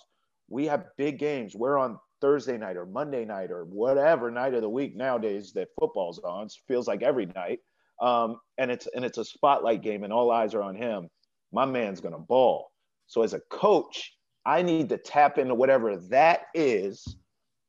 [0.49, 1.55] we have big games.
[1.55, 5.67] We're on Thursday night or Monday night or whatever night of the week nowadays that
[5.77, 6.45] football's on.
[6.45, 7.59] It feels like every night.
[8.01, 11.09] Um, and it's and it's a spotlight game, and all eyes are on him.
[11.51, 12.71] My man's gonna ball.
[13.07, 14.13] So as a coach,
[14.45, 17.17] I need to tap into whatever that is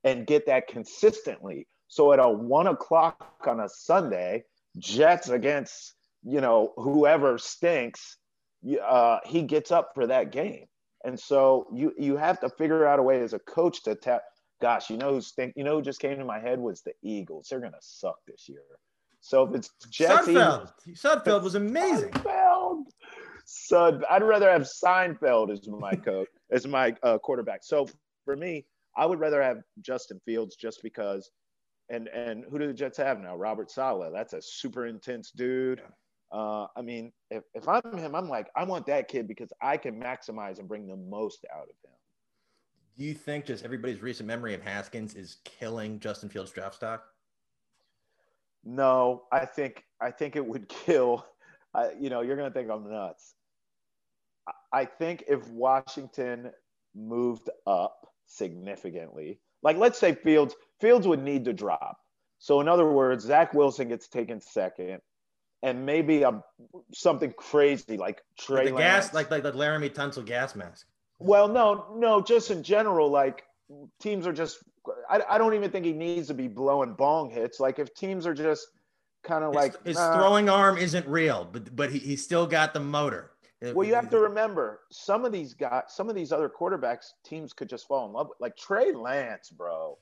[0.02, 1.66] and get that consistently.
[1.88, 4.44] So at a one o'clock on a Sunday,
[4.78, 8.16] Jets against you know whoever stinks,
[8.82, 10.66] uh, he gets up for that game.
[11.04, 14.22] And so you you have to figure out a way as a coach to tap.
[14.60, 15.52] Gosh, you know who stink.
[15.56, 17.48] You know who just came to my head was the Eagles.
[17.50, 18.62] They're gonna suck this year.
[19.20, 22.10] So if it's Jets, Sudfeld, Eagles, Sudfeld was amazing.
[22.10, 22.84] Sudfeld.
[23.46, 27.64] Sud, I'd rather have Seinfeld as my coach, as my uh, quarterback.
[27.64, 27.86] So
[28.24, 28.64] for me,
[28.96, 31.30] I would rather have Justin Fields just because.
[31.90, 33.36] And and who do the Jets have now?
[33.36, 34.10] Robert Saleh.
[34.14, 35.82] That's a super intense dude.
[36.32, 39.76] Uh, I mean, if, if I'm him, I'm like, I want that kid because I
[39.76, 41.94] can maximize and bring the most out of him.
[42.96, 47.04] Do you think just everybody's recent memory of Haskins is killing Justin Fields' draft stock?
[48.64, 51.26] No, I think I think it would kill.
[51.74, 53.34] Uh, you know, you're gonna think I'm nuts.
[54.72, 56.50] I think if Washington
[56.94, 61.98] moved up significantly, like let's say Fields, Fields would need to drop.
[62.38, 65.00] So in other words, Zach Wilson gets taken second
[65.62, 66.42] and maybe a
[66.92, 70.86] something crazy like Trey like the gas, like like the Laremy Tunsil gas mask.
[71.18, 73.44] Well, no, no, just in general, like
[74.00, 74.58] teams are just.
[75.08, 77.58] I, I don't even think he needs to be blowing bong hits.
[77.58, 78.66] Like if teams are just
[79.22, 80.18] kind of like his nah.
[80.18, 83.30] throwing arm isn't real, but but he, he still got the motor.
[83.62, 87.52] Well, you have to remember some of these guys, some of these other quarterbacks, teams
[87.52, 88.38] could just fall in love with.
[88.40, 89.96] Like Trey Lance, bro.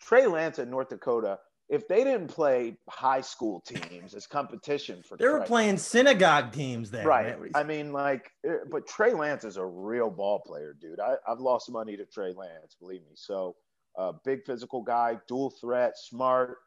[0.00, 1.38] Trey Lance at North Dakota
[1.68, 6.90] if they didn't play high school teams as competition for they were playing synagogue teams
[6.90, 7.38] there right.
[7.38, 7.50] man.
[7.54, 11.00] i mean like eh, but trey lance is a real ball player dude.
[11.00, 13.12] I, have lost money to trey lance believe me.
[13.14, 13.56] So
[13.98, 16.58] uh, big physical guy dual threat smart.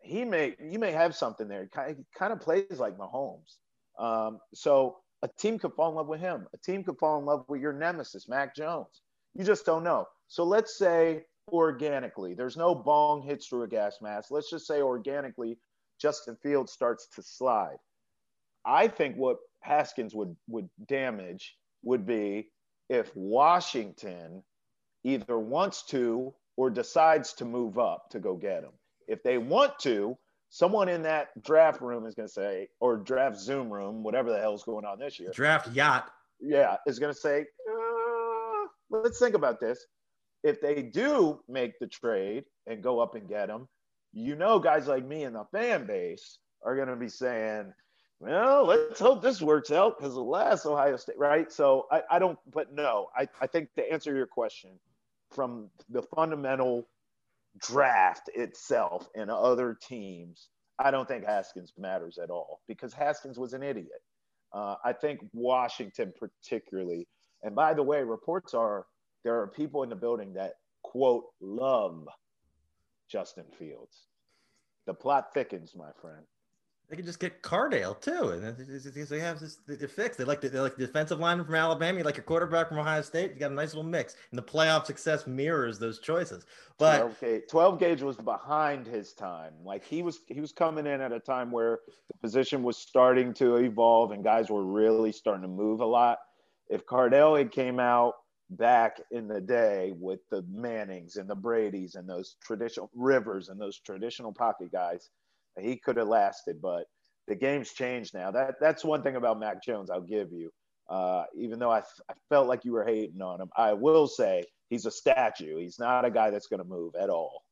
[0.00, 1.62] He may you may have something there.
[1.62, 3.56] He kind of, he kind of plays like mahomes
[3.98, 7.24] um, so a team could fall in love with him a team could fall in
[7.24, 9.02] love with your nemesis mac jones
[9.34, 12.34] you just don't know so let's say organically.
[12.34, 14.30] There's no bong hits through a gas mask.
[14.30, 15.58] Let's just say organically,
[16.00, 17.76] Justin Fields starts to slide.
[18.64, 22.48] I think what Haskins would would damage would be
[22.88, 24.42] if Washington
[25.04, 28.72] either wants to or decides to move up to go get him.
[29.06, 30.16] If they want to,
[30.54, 34.38] someone in that draft room is going to say, or draft Zoom room, whatever the
[34.38, 35.32] hell's going on this year.
[35.34, 36.12] Draft yacht.
[36.40, 39.84] Yeah, is going to say, uh, let's think about this
[40.44, 43.66] if they do make the trade and go up and get him,
[44.12, 47.72] you know, guys like me and the fan base are going to be saying,
[48.20, 51.50] well, let's hope this works out because the last Ohio State, right?
[51.50, 54.70] So I, I don't, but no, I, I think to answer your question
[55.32, 56.86] from the fundamental
[57.58, 63.52] draft itself and other teams, I don't think Haskins matters at all because Haskins was
[63.52, 64.02] an idiot.
[64.52, 67.06] Uh, I think Washington, particularly,
[67.42, 68.86] and by the way, reports are
[69.24, 72.06] there are people in the building that quote love
[73.10, 74.06] Justin Fields.
[74.86, 76.24] The plot thickens, my friend.
[76.88, 80.18] They could just get Cardale too, and they have this they fixed.
[80.18, 82.78] They like the, they like the defensive lineman from Alabama, you like your quarterback from
[82.78, 83.32] Ohio State.
[83.32, 86.44] You got a nice little mix, and the playoff success mirrors those choices.
[86.78, 89.54] But 12 gauge, 12 gauge was behind his time.
[89.64, 93.32] Like he was he was coming in at a time where the position was starting
[93.34, 96.18] to evolve, and guys were really starting to move a lot.
[96.68, 98.14] If Cardale had came out
[98.50, 103.60] back in the day with the Mannings and the Brady's and those traditional Rivers and
[103.60, 105.10] those traditional pocket guys,
[105.60, 106.60] he could have lasted.
[106.60, 106.84] But
[107.26, 108.30] the game's changed now.
[108.30, 109.90] That that's one thing about Mac Jones.
[109.90, 110.50] I'll give you.
[110.88, 111.78] Uh, even though I,
[112.10, 115.56] I felt like you were hating on him, I will say he's a statue.
[115.56, 117.42] He's not a guy that's going to move at all.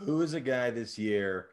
[0.00, 1.46] Who is a guy this year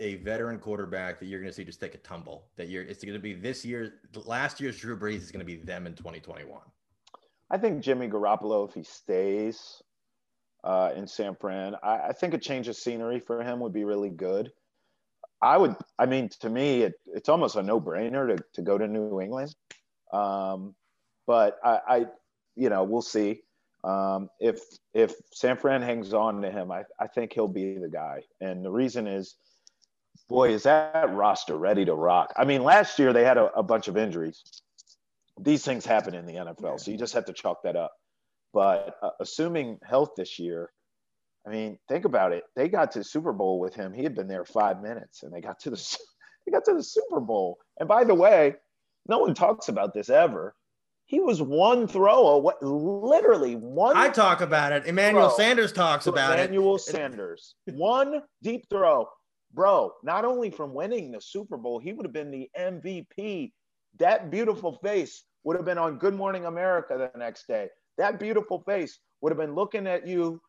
[0.00, 2.46] a veteran quarterback that you're going to see just take a tumble.
[2.56, 5.46] That you're it's going to be this year, last year's Drew Brees is going to
[5.46, 6.60] be them in 2021.
[7.50, 9.82] I think Jimmy Garoppolo, if he stays
[10.64, 13.84] uh, in San Fran, I, I, think a change of scenery for him would be
[13.84, 14.50] really good.
[15.42, 18.78] I would, I mean, to me, it, it's almost a no brainer to, to go
[18.78, 19.54] to New England.
[20.12, 20.74] Um,
[21.26, 22.06] but I, I,
[22.54, 23.42] you know, we'll see.
[23.84, 24.60] Um, if
[24.94, 28.22] if San Fran hangs on to him, I, I think he'll be the guy.
[28.40, 29.36] And the reason is,
[30.28, 32.32] boy, is that roster ready to rock?
[32.36, 34.42] I mean, last year they had a, a bunch of injuries.
[35.38, 37.92] These things happen in the NFL, so you just have to chalk that up.
[38.54, 40.70] But uh, assuming health this year,
[41.46, 42.42] I mean, think about it.
[42.56, 43.92] They got to the Super Bowl with him.
[43.92, 45.98] He had been there five minutes, and they got to the
[46.46, 47.58] they got to the Super Bowl.
[47.78, 48.56] And by the way,
[49.08, 50.54] no one talks about this ever.
[51.08, 53.96] He was one throw what literally one.
[53.96, 54.86] I talk about it.
[54.86, 56.48] Emmanuel Sanders talks about Emmanuel it.
[56.48, 59.08] Emmanuel Sanders, one deep throw,
[59.54, 59.92] bro.
[60.02, 63.52] Not only from winning the Super Bowl, he would have been the MVP.
[63.98, 67.68] That beautiful face would have been on Good Morning America the next day.
[67.98, 70.40] That beautiful face would have been looking at you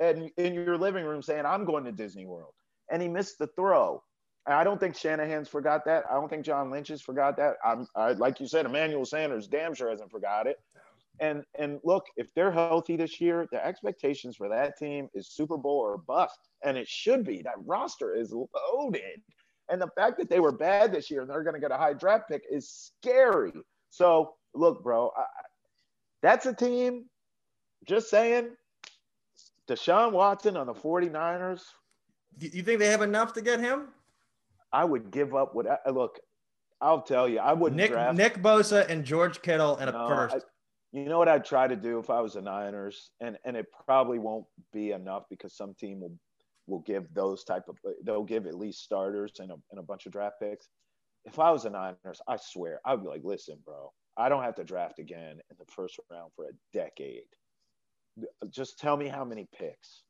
[0.00, 2.52] and in your living room saying, "I'm going to Disney World,"
[2.90, 4.02] and he missed the throw.
[4.48, 6.04] I don't think Shanahan's forgot that.
[6.08, 7.56] I don't think John Lynch has forgot that.
[7.64, 10.58] I'm I, like you said, Emmanuel Sanders damn sure hasn't forgot it.
[11.18, 15.56] And and look, if they're healthy this year, the expectations for that team is Super
[15.56, 17.42] Bowl or bust, and it should be.
[17.42, 19.22] That roster is loaded,
[19.68, 21.76] and the fact that they were bad this year and they're going to get a
[21.76, 23.52] high draft pick is scary.
[23.90, 25.24] So look, bro, I,
[26.22, 27.06] that's a team.
[27.86, 28.50] Just saying,
[29.68, 31.62] Deshaun Watson on the 49ers.
[32.38, 33.88] Do you think they have enough to get him?
[34.72, 36.18] I would give up what I, uh, look.
[36.80, 38.16] I'll tell you, I wouldn't Nick draft.
[38.16, 40.36] Nick Bosa and George Kittle and a no, first.
[40.36, 40.40] I,
[40.92, 43.66] you know what I'd try to do if I was the Niners, and and it
[43.86, 46.12] probably won't be enough because some team will
[46.66, 50.06] will give those type of they'll give at least starters and a, and a bunch
[50.06, 50.68] of draft picks.
[51.24, 54.54] If I was the Niners, I swear I'd be like, listen, bro, I don't have
[54.56, 57.22] to draft again in the first round for a decade.
[58.50, 60.02] Just tell me how many picks.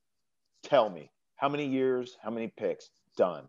[0.63, 2.89] Tell me how many years, how many picks.
[3.15, 3.47] Done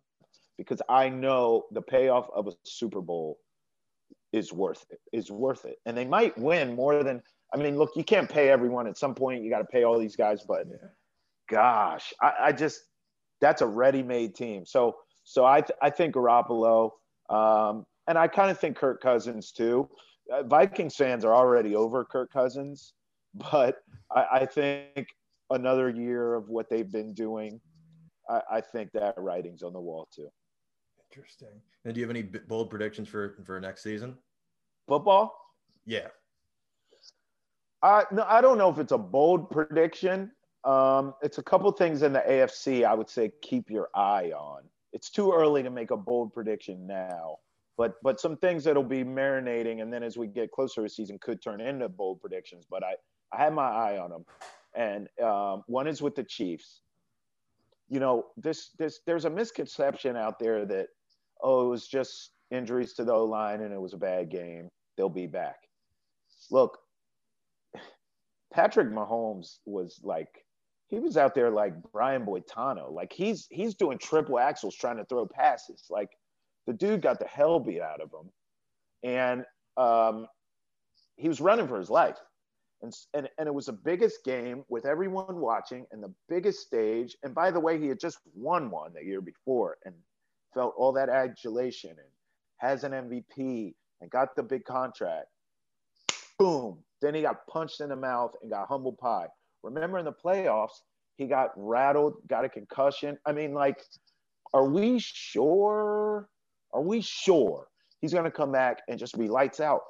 [0.58, 3.38] because I know the payoff of a Super Bowl
[4.32, 4.98] is worth it.
[5.12, 7.22] Is worth it, and they might win more than.
[7.54, 9.42] I mean, look, you can't pay everyone at some point.
[9.42, 10.88] You got to pay all these guys, but yeah.
[11.48, 12.82] gosh, I, I, just
[13.40, 14.66] that's a ready-made team.
[14.66, 16.90] So, so I th- I think Garoppolo,
[17.30, 19.88] um, and I kind of think Kirk Cousins too.
[20.30, 22.92] Uh, Vikings fans are already over Kirk Cousins,
[23.34, 23.76] but
[24.14, 25.08] I, I think
[25.50, 27.60] another year of what they've been doing,
[28.28, 30.28] I, I think that writing's on the wall too.
[31.10, 31.60] Interesting.
[31.84, 34.16] And do you have any bold predictions for for next season?
[34.86, 35.34] Football?
[35.86, 36.08] Yeah.
[37.82, 40.32] I no, I don't know if it's a bold prediction.
[40.64, 44.62] Um, it's a couple things in the AFC I would say keep your eye on.
[44.92, 47.36] It's too early to make a bold prediction now,
[47.76, 51.18] but but some things that'll be marinating, and then as we get closer to season,
[51.20, 52.66] could turn into bold predictions.
[52.68, 52.94] But I
[53.32, 54.24] I have my eye on them,
[54.74, 56.80] and um, one is with the Chiefs.
[57.88, 60.88] You know, this this there's a misconception out there that
[61.42, 64.68] oh, it was just injuries to the O line and it was a bad game.
[64.96, 65.56] They'll be back.
[66.50, 66.78] Look,
[68.52, 70.44] Patrick Mahomes was like,
[70.88, 72.90] he was out there like Brian Boitano.
[72.90, 75.84] Like he's he's doing triple axels trying to throw passes.
[75.90, 76.08] Like
[76.66, 78.30] the dude got the hell beat out of him,
[79.02, 79.44] and
[79.76, 80.26] um,
[81.16, 82.16] he was running for his life.
[82.82, 87.16] And, and, and it was the biggest game with everyone watching and the biggest stage.
[87.24, 89.78] And by the way, he had just won one the year before.
[89.84, 89.94] And
[90.54, 92.08] felt all that adulation and
[92.58, 95.26] has an MVP and got the big contract.
[96.38, 96.78] Boom.
[97.00, 99.28] Then he got punched in the mouth and got humble pie.
[99.62, 100.82] Remember in the playoffs,
[101.16, 103.18] he got rattled, got a concussion.
[103.26, 103.82] I mean, like,
[104.54, 106.28] are we sure?
[106.72, 107.68] Are we sure
[108.00, 109.82] he's going to come back and just be lights out?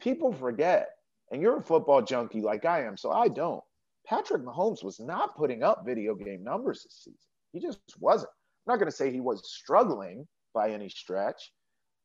[0.00, 0.88] People forget,
[1.30, 3.62] and you're a football junkie like I am, so I don't.
[4.06, 7.18] Patrick Mahomes was not putting up video game numbers this season.
[7.52, 8.30] He just wasn't.
[8.66, 11.52] I'm not going to say he was struggling by any stretch,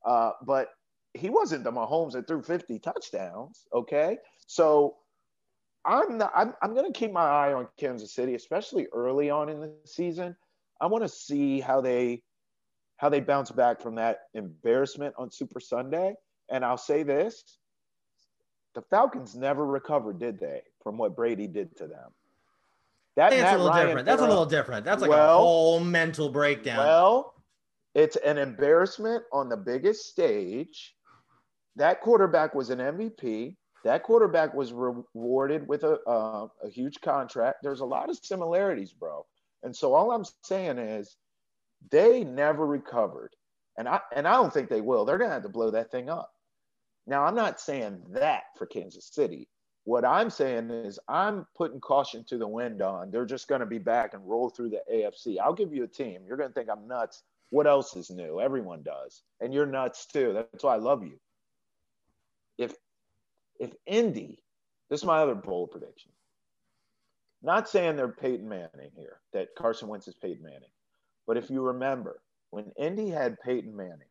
[0.05, 0.69] uh, but
[1.13, 3.65] he wasn't the Mahomes that threw 50 touchdowns.
[3.73, 4.17] Okay.
[4.47, 4.95] So
[5.85, 9.49] I'm not, I'm, I'm going to keep my eye on Kansas City, especially early on
[9.49, 10.35] in the season.
[10.79, 12.23] I want to see how they,
[12.97, 16.13] how they bounce back from that embarrassment on Super Sunday.
[16.49, 17.59] And I'll say this
[18.73, 22.11] the Falcons never recovered, did they, from what Brady did to them?
[23.15, 24.05] That That's a little Ryan different.
[24.05, 24.85] That's a little different.
[24.85, 26.77] That's like well, a whole mental breakdown.
[26.77, 27.33] Well,
[27.93, 30.95] it's an embarrassment on the biggest stage.
[31.75, 33.57] That quarterback was an MVP.
[33.83, 37.59] That quarterback was rewarded with a, uh, a huge contract.
[37.63, 39.25] There's a lot of similarities, bro.
[39.63, 41.17] And so all I'm saying is
[41.89, 43.35] They never recovered.
[43.77, 45.03] And I and I don't think they will.
[45.03, 46.31] They're gonna have to blow that thing up.
[47.07, 49.47] Now I'm not saying that for Kansas City.
[49.83, 53.09] What I'm saying is I'm putting caution to the wind on.
[53.09, 55.39] They're just gonna be back and roll through the AFC.
[55.39, 56.21] I'll give you a team.
[56.27, 57.23] You're gonna think I'm nuts.
[57.49, 58.39] What else is new?
[58.39, 59.23] Everyone does.
[59.39, 60.33] And you're nuts too.
[60.33, 61.19] That's why I love you.
[62.57, 62.75] If
[63.59, 64.43] if Indy,
[64.89, 66.11] this is my other bold prediction.
[67.43, 70.69] Not saying they're Peyton Manning here, that Carson Wentz is Peyton Manning.
[71.25, 72.21] But if you remember,
[72.51, 74.10] when Indy had Peyton Manning,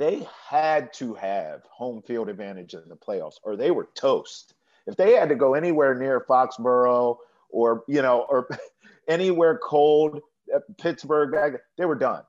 [0.00, 4.54] they had to have home field advantage in the playoffs or they were toast.
[4.86, 7.18] If they had to go anywhere near Foxborough
[7.50, 8.48] or, you know, or
[9.08, 10.22] anywhere cold,
[10.52, 12.22] uh, Pittsburgh, they were done.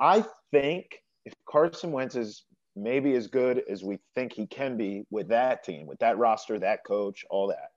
[0.00, 2.42] I think if Carson Wentz is
[2.74, 6.58] maybe as good as we think he can be with that team, with that roster,
[6.58, 7.70] that coach, all that,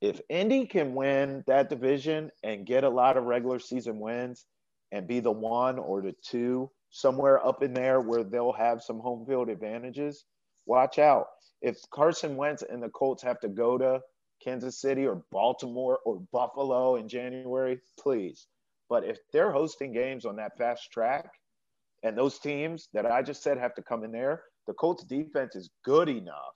[0.00, 4.46] if Indy can win that division and get a lot of regular season wins
[4.90, 9.00] and be the one or the two somewhere up in there where they'll have some
[9.00, 10.24] home field advantages,
[10.64, 11.26] watch out.
[11.60, 14.00] If Carson Wentz and the Colts have to go to
[14.42, 18.46] Kansas City or Baltimore or Buffalo in January, please.
[18.88, 21.28] But if they're hosting games on that fast track
[22.04, 25.56] and those teams that I just said have to come in there, the Colts defense
[25.56, 26.54] is good enough.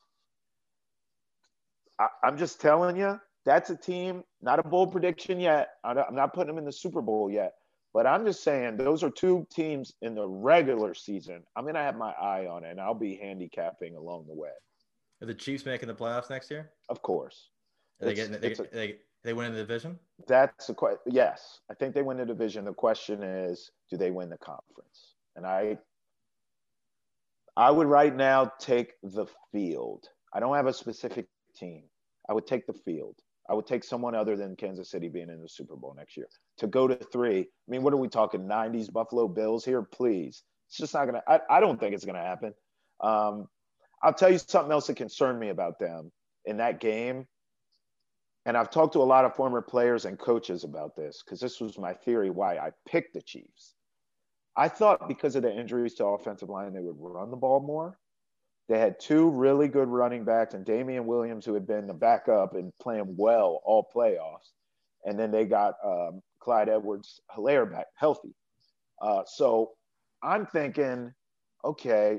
[1.99, 5.70] I, am just telling you, that's a team, not a bold prediction yet.
[5.82, 7.55] I'm not putting them in the Super Bowl yet,
[7.95, 11.43] but I'm just saying those are two teams in the regular season.
[11.57, 14.51] I'm going to have my eye on it, and I'll be handicapping along the way.
[15.22, 16.70] Are the Chiefs making the playoffs next year?
[16.89, 17.49] Of course.
[18.01, 19.99] They getting they, a, they, they win the division?
[20.26, 21.01] That's a question.
[21.07, 22.64] Yes, I think they win the division.
[22.64, 25.14] The question is, do they win the conference?
[25.34, 25.78] And I,
[27.57, 30.07] I would right now take the field.
[30.32, 31.26] I don't have a specific
[31.57, 31.84] team.
[32.28, 33.16] I would take the field.
[33.49, 36.28] I would take someone other than Kansas City being in the Super Bowl next year
[36.59, 37.40] to go to three.
[37.40, 38.42] I mean, what are we talking?
[38.42, 40.42] 90s Buffalo Bills here, please.
[40.68, 41.22] It's just not gonna.
[41.26, 42.53] I, I don't think it's gonna happen.
[43.01, 43.49] Um,
[44.03, 46.12] I'll tell you something else that concerned me about them
[46.44, 47.26] in that game.
[48.44, 51.61] And I've talked to a lot of former players and coaches about this because this
[51.61, 53.74] was my theory why I picked the Chiefs.
[54.57, 57.99] I thought because of the injuries to offensive line, they would run the ball more.
[58.69, 62.55] They had two really good running backs and Damien Williams, who had been the backup
[62.55, 64.53] and playing well all playoffs.
[65.05, 68.35] And then they got um, Clyde Edwards Helaire back healthy.
[69.01, 69.73] Uh, so
[70.23, 71.14] I'm thinking,
[71.64, 72.19] okay,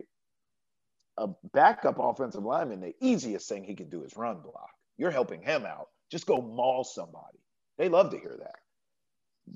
[1.18, 4.70] a backup offensive lineman, the easiest thing he could do is run block.
[4.97, 5.88] You're helping him out.
[6.10, 7.38] Just go maul somebody.
[7.78, 8.56] They love to hear that.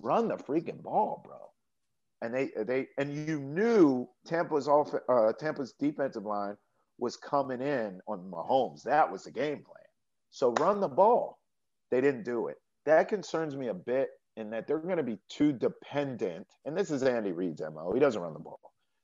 [0.02, 1.38] Run the freaking ball, bro.
[2.22, 6.56] And they they and you knew Tampa's off uh, Tampa's defensive line
[6.98, 8.84] was coming in on Mahomes.
[8.84, 9.84] That was the game plan.
[10.32, 11.40] So run the ball.
[11.92, 12.58] They didn't do it.
[12.86, 16.48] That concerns me a bit in that they're going to be too dependent.
[16.66, 17.94] And this is Andy Reid's MO.
[17.94, 18.60] He doesn't run the ball.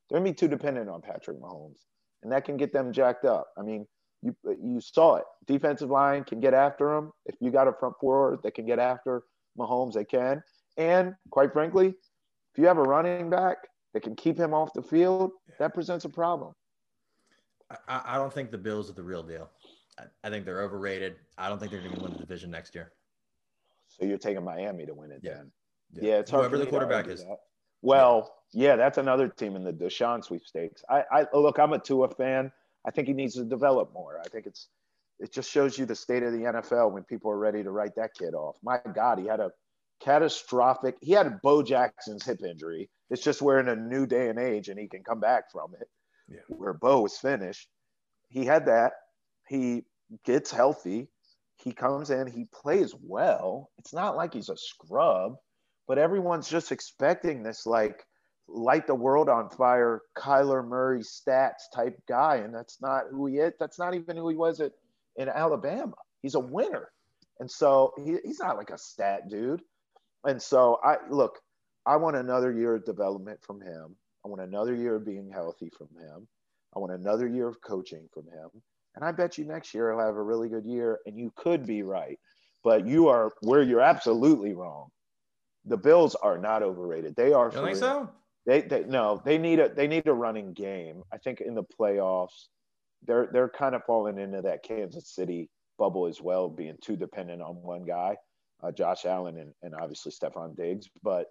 [0.10, 1.86] They're going to be too dependent on Patrick Mahomes.
[2.24, 3.48] And that can get them jacked up.
[3.58, 3.86] I mean,
[4.22, 5.24] you you saw it.
[5.48, 7.12] Defensive line can get after him.
[7.26, 9.24] If you got a front four that can get after
[9.58, 10.44] Mahomes, they can.
[10.78, 13.58] And quite frankly, if you have a running back
[13.94, 16.54] that can keep him off the field, that presents a problem.
[17.88, 19.50] I, I don't think the Bills are the real deal.
[19.98, 21.16] I, I think they're overrated.
[21.38, 22.92] I don't think they're going to win the division next year.
[23.88, 25.36] So you're taking Miami to win it yeah.
[25.36, 25.52] then?
[25.94, 27.24] Yeah, yeah it's whoever the quarterback is.
[27.24, 27.38] That.
[27.82, 28.70] Well, yeah.
[28.70, 28.76] yeah.
[28.76, 30.84] that's another team in the Deshaun sweepstakes.
[30.90, 32.52] I, I oh, look, I'm a Tua fan.
[32.86, 34.22] I think he needs to develop more.
[34.24, 34.70] I think it's
[35.20, 37.96] it just shows you the state of the NFL when people are ready to write
[37.98, 38.56] that kid off.
[38.64, 39.52] My God, he had a
[40.00, 40.96] catastrophic.
[41.02, 42.90] He had Bo Jackson's hip injury.
[43.10, 45.74] It's just we're in a new day and age, and he can come back from
[45.80, 45.90] it
[46.30, 46.40] yeah.
[46.48, 47.68] where Bo was finished.
[48.30, 48.94] He had that.
[49.48, 49.84] He
[50.26, 51.08] gets healthy.
[51.58, 53.70] He comes in, he plays well.
[53.78, 55.36] It's not like he's a scrub,
[55.88, 58.06] but everyone's just expecting this like
[58.48, 62.38] light the world on fire, Kyler Murray stats type guy.
[62.38, 63.54] And that's not who he is.
[63.60, 64.72] That's not even who he was at
[65.18, 65.94] in Alabama.
[66.22, 66.90] He's a winner.
[67.40, 69.62] And so he, he's not like a stat dude.
[70.26, 71.40] And so I look,
[71.86, 73.96] I want another year of development from him.
[74.26, 76.28] I want another year of being healthy from him.
[76.76, 78.50] I want another year of coaching from him.
[78.96, 81.00] And I bet you next year he'll have a really good year.
[81.06, 82.20] And you could be right.
[82.64, 84.90] But you are where you're absolutely wrong.
[85.66, 87.16] The Bills are not overrated.
[87.16, 87.52] They are.
[87.54, 88.10] You think so?
[88.46, 91.04] They, they no, they need a they need a running game.
[91.14, 92.48] I think in the playoffs,
[93.06, 97.42] they're they're kind of falling into that Kansas City bubble as well, being too dependent
[97.42, 98.18] on one guy,
[98.64, 100.90] uh, Josh Allen and, and obviously Stefon Diggs.
[101.04, 101.28] But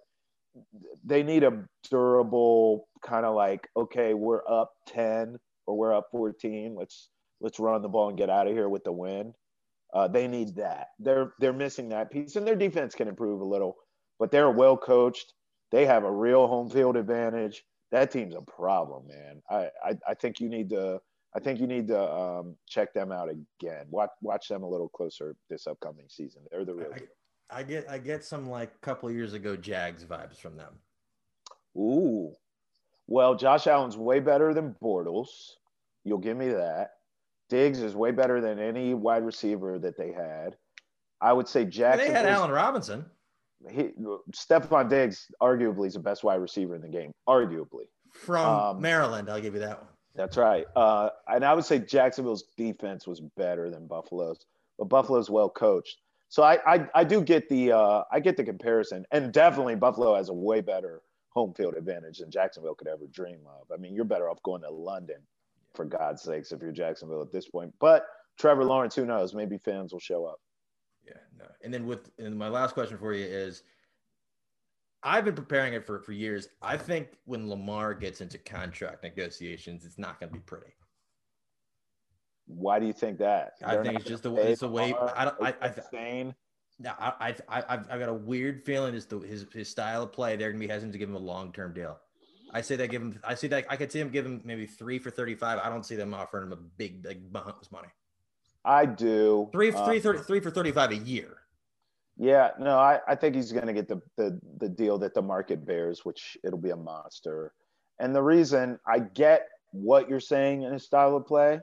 [1.05, 5.37] they need a durable kind of like okay we're up 10
[5.67, 7.09] or we're up 14 let's
[7.41, 9.33] let's run the ball and get out of here with the win
[9.93, 13.45] uh, they need that they're they're missing that piece and their defense can improve a
[13.45, 13.77] little
[14.19, 15.33] but they're well coached
[15.71, 17.63] They have a real home field advantage.
[17.91, 19.41] That team's a problem, man.
[19.49, 20.99] I, I, I think you need to
[21.35, 23.85] I think you need to um, check them out again.
[23.89, 26.43] Watch watch them a little closer this upcoming season.
[26.51, 26.89] They're the real.
[26.95, 27.18] I,
[27.51, 30.73] I get I get some like couple years ago Jags vibes from them.
[31.77, 32.35] Ooh,
[33.07, 35.29] well, Josh Allen's way better than Bortles.
[36.03, 36.91] You'll give me that.
[37.49, 40.55] Diggs is way better than any wide receiver that they had.
[41.19, 42.07] I would say Jackson.
[42.07, 43.05] They had Allen Robinson.
[43.69, 43.89] He,
[44.31, 47.11] Stefon Diggs arguably is the best wide receiver in the game.
[47.27, 49.89] Arguably from um, Maryland, I'll give you that one.
[50.15, 50.65] That's right.
[50.75, 54.45] Uh, and I would say Jacksonville's defense was better than Buffalo's,
[54.77, 55.97] but Buffalo's well coached.
[56.29, 60.15] So I, I, I do get the uh, I get the comparison, and definitely Buffalo
[60.15, 63.67] has a way better home field advantage than Jacksonville could ever dream of.
[63.73, 65.17] I mean, you're better off going to London,
[65.73, 67.73] for God's sakes, if you're Jacksonville at this point.
[67.79, 68.05] But
[68.37, 69.33] Trevor Lawrence, who knows?
[69.33, 70.39] Maybe fans will show up.
[71.05, 71.45] Yeah, no.
[71.63, 73.63] And then with and my last question for you is
[75.01, 76.49] I've been preparing it for, for years.
[76.61, 80.73] I think when Lamar gets into contract negotiations, it's not going to be pretty.
[82.49, 83.53] Why do you think that?
[83.63, 84.95] I think it's just the way it's the way.
[85.15, 85.35] I don't.
[85.39, 86.33] I, I, insane.
[86.79, 90.13] No, I, I, I've, I've got a weird feeling as to his, his style of
[90.13, 90.35] play.
[90.35, 91.99] They're gonna be hesitant to give him a long term deal.
[92.51, 93.19] I say they give him.
[93.23, 95.59] I see that I could see him give him maybe three for thirty five.
[95.63, 97.89] I don't see them offering him a big like Mahomes money.
[98.65, 101.37] I do three uh, three thirty three for thirty five a year.
[102.17, 105.21] Yeah, no, I, I think he's going to get the, the the deal that the
[105.21, 107.53] market bears, which it'll be a monster.
[107.99, 111.59] And the reason I get what you're saying in his style of play,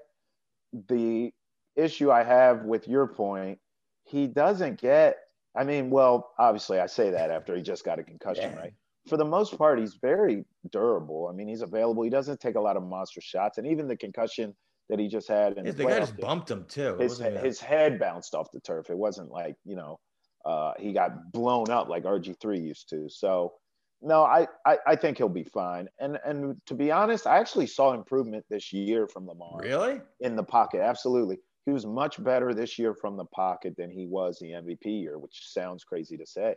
[0.88, 1.32] the
[1.76, 3.58] issue I have with your point,
[4.04, 5.18] he doesn't get.
[5.56, 8.58] I mean, well, obviously, I say that after he just got a concussion, yeah.
[8.58, 8.74] right?
[9.08, 11.28] For the most part, he's very durable.
[11.30, 12.02] I mean, he's available.
[12.02, 14.54] He doesn't take a lot of monster shots, and even the concussion
[14.88, 16.96] that he just had, and the, the guy just bumped him too.
[16.98, 18.90] His, his head bounced off the turf.
[18.90, 19.98] It wasn't like you know
[20.44, 23.08] uh, he got blown up like RG3 used to.
[23.08, 23.54] So
[24.02, 25.88] no, I, I, I think he'll be fine.
[25.98, 29.58] And and to be honest, I actually saw improvement this year from Lamar.
[29.60, 30.00] Really?
[30.20, 31.38] In the pocket, absolutely.
[31.64, 35.18] He was much better this year from the pocket than he was the MVP year,
[35.18, 36.54] which sounds crazy to say.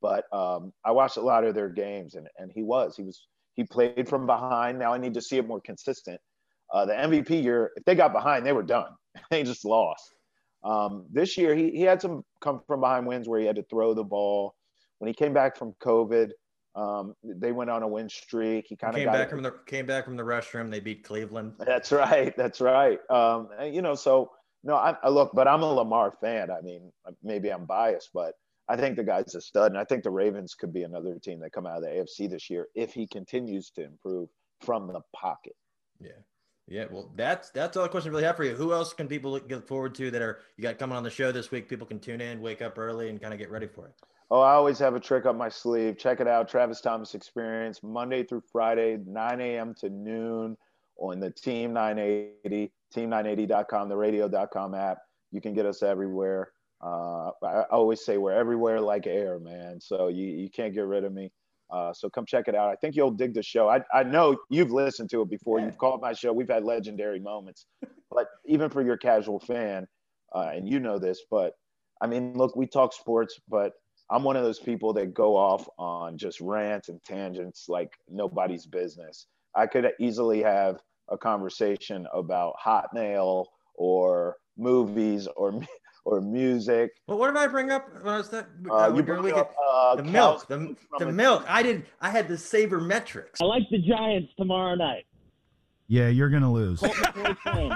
[0.00, 3.28] But um, I watched a lot of their games, and and he was he was
[3.54, 4.78] he played from behind.
[4.78, 6.20] Now I need to see it more consistent.
[6.72, 8.90] Uh, the MVP year, if they got behind, they were done.
[9.30, 10.14] they just lost.
[10.64, 13.62] Um, this year, he, he had some come from behind wins where he had to
[13.64, 14.54] throw the ball.
[14.98, 16.30] When he came back from COVID,
[16.78, 18.66] um, they went on a win streak.
[18.68, 19.30] He kind of came back it.
[19.30, 20.70] from the came back from the restroom.
[20.70, 21.54] They beat Cleveland.
[21.58, 22.36] That's right.
[22.36, 22.98] That's right.
[23.10, 24.30] Um, you know, so
[24.62, 26.50] no, I, I, look, but I'm a Lamar fan.
[26.50, 28.34] I mean, maybe I'm biased, but
[28.68, 31.40] I think the guy's a stud, and I think the Ravens could be another team
[31.40, 34.28] that come out of the AFC this year if he continues to improve
[34.60, 35.56] from the pocket.
[36.00, 36.12] Yeah.
[36.70, 38.54] Yeah, well, that's that's all the questions I really have for you.
[38.54, 41.08] Who else can people look, look forward to that are you got coming on the
[41.08, 41.66] show this week?
[41.66, 43.94] People can tune in, wake up early, and kind of get ready for it.
[44.30, 45.96] Oh, I always have a trick up my sleeve.
[45.96, 49.74] Check it out, Travis Thomas Experience, Monday through Friday, 9 a.m.
[49.80, 50.54] to noon
[50.98, 54.98] on the Team 980, team980.com, the radio.com app.
[55.32, 56.50] You can get us everywhere.
[56.84, 59.80] Uh, I always say we're everywhere like air, man.
[59.80, 61.32] So you, you can't get rid of me.
[61.70, 62.68] Uh, so come check it out.
[62.68, 63.68] I think you'll dig the show.
[63.68, 65.58] I, I know you've listened to it before.
[65.58, 66.34] You've called my show.
[66.34, 67.66] We've had legendary moments.
[68.10, 69.86] But even for your casual fan,
[70.34, 71.52] uh, and you know this, but
[72.00, 73.74] I mean, look, we talk sports, but
[74.10, 78.64] I'm one of those people that go off on just rants and tangents like nobody's
[78.66, 79.26] business.
[79.54, 80.80] I could easily have
[81.10, 85.60] a conversation about Hotmail or movies or
[86.04, 86.92] or music.
[87.06, 88.48] Well, what did I bring up when I was that?
[88.68, 90.48] Uh, uh, you bring up, uh, the milk.
[90.48, 91.44] The, the milk.
[91.46, 91.84] I did.
[92.00, 93.40] I had the saber metrics.
[93.42, 95.04] I like the Giants tomorrow night.
[95.88, 96.80] Yeah, you're gonna lose.
[96.80, 97.72] Colt McCoy's playing.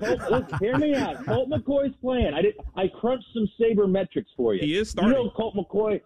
[0.00, 1.24] Colt, look, hear me out.
[1.26, 2.32] Colt McCoy's playing.
[2.34, 2.54] I did.
[2.74, 4.60] I crunched some saber metrics for you.
[4.60, 5.16] He is starting.
[5.16, 6.00] You know Colt McCoy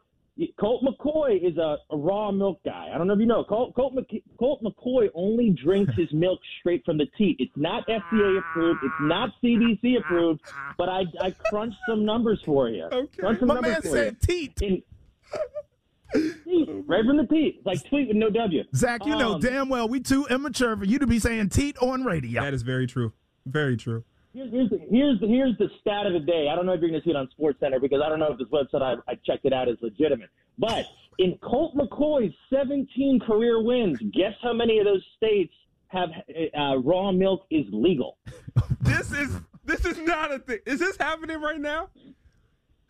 [0.58, 2.88] Colt McCoy is a, a, raw milk guy.
[2.92, 3.44] I don't know if you know.
[3.44, 3.94] Colt, Colt,
[4.38, 7.36] Colt McCoy only drinks his milk straight from the teat.
[7.38, 8.80] It's not FDA approved.
[8.82, 10.40] It's not CDC approved.
[10.78, 12.84] But I, I crunched some numbers for you.
[12.84, 13.18] Okay.
[13.18, 14.26] Crunched some My numbers man for said you.
[14.26, 14.56] teat.
[14.56, 14.86] teat.
[16.14, 17.62] Right from the teat.
[17.64, 18.64] Like tweet with no W.
[18.74, 21.76] Zach, you um, know damn well we too immature for you to be saying teat
[21.78, 22.42] on radio.
[22.42, 23.12] That is very true.
[23.46, 24.04] Very true.
[24.32, 26.48] Here's, here's, the, here's, the, here's the stat of the day.
[26.50, 28.20] I don't know if you're going to see it on Sports Center because I don't
[28.20, 30.30] know if this website I, I checked it out is legitimate.
[30.56, 30.84] But
[31.18, 35.52] in Colt McCoy's 17 career wins, guess how many of those states
[35.88, 36.10] have
[36.56, 38.18] uh, raw milk is legal?
[38.80, 40.58] this is this is not a thing.
[40.64, 41.88] Is this happening right now?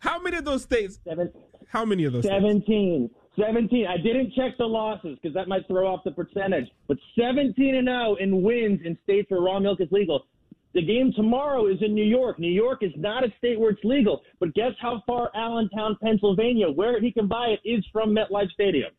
[0.01, 0.99] How many of those states?
[1.03, 1.31] Seven,
[1.67, 2.25] how many of those?
[2.25, 3.07] 17.
[3.07, 3.47] States?
[3.47, 3.85] 17.
[3.87, 6.67] I didn't check the losses because that might throw off the percentage.
[6.87, 10.25] But 17 and 0 in wins in states where raw milk is legal.
[10.73, 12.39] The game tomorrow is in New York.
[12.39, 16.69] New York is not a state where it's legal, but guess how far Allentown, Pennsylvania,
[16.71, 18.89] where he can buy it, is from MetLife Stadium.